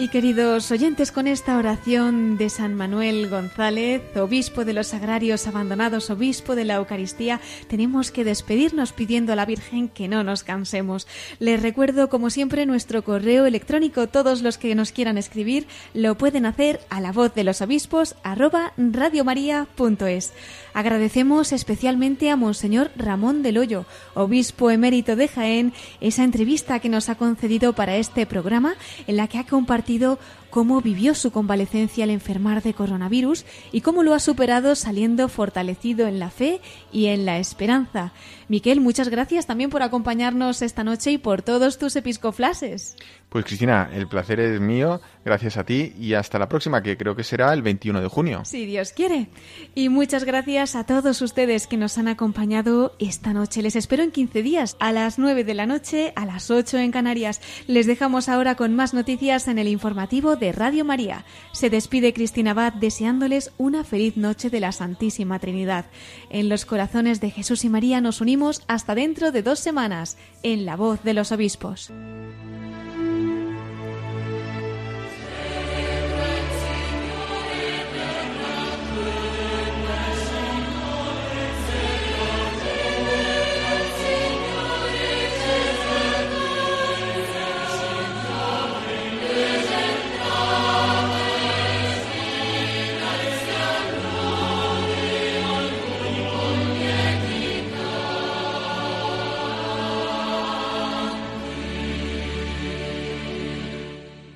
[0.00, 6.08] Y queridos oyentes, con esta oración de San Manuel González, obispo de los Sagrarios Abandonados,
[6.08, 11.08] obispo de la Eucaristía, tenemos que despedirnos pidiendo a la Virgen que no nos cansemos.
[11.40, 14.06] Les recuerdo, como siempre, nuestro correo electrónico.
[14.06, 18.14] Todos los que nos quieran escribir lo pueden hacer a la voz de los obispos
[18.22, 20.32] arroba radiomaria.es.
[20.78, 27.08] Agradecemos especialmente a Monseñor Ramón del Hoyo, obispo emérito de Jaén, esa entrevista que nos
[27.08, 28.76] ha concedido para este programa
[29.08, 30.20] en la que ha compartido
[30.58, 36.08] cómo vivió su convalecencia al enfermar de coronavirus y cómo lo ha superado saliendo fortalecido
[36.08, 38.12] en la fe y en la esperanza.
[38.48, 42.96] Miquel, muchas gracias también por acompañarnos esta noche y por todos tus episcoflases.
[43.28, 47.14] Pues Cristina, el placer es mío, gracias a ti y hasta la próxima, que creo
[47.14, 48.40] que será el 21 de junio.
[48.46, 49.28] Si Dios quiere.
[49.74, 53.60] Y muchas gracias a todos ustedes que nos han acompañado esta noche.
[53.60, 56.90] Les espero en 15 días, a las 9 de la noche, a las 8 en
[56.90, 57.42] Canarias.
[57.66, 61.24] Les dejamos ahora con más noticias en el informativo de Radio María.
[61.52, 65.86] Se despide Cristina Abad deseándoles una feliz noche de la Santísima Trinidad.
[66.30, 70.64] En los corazones de Jesús y María nos unimos hasta dentro de dos semanas en
[70.64, 71.92] La Voz de los Obispos.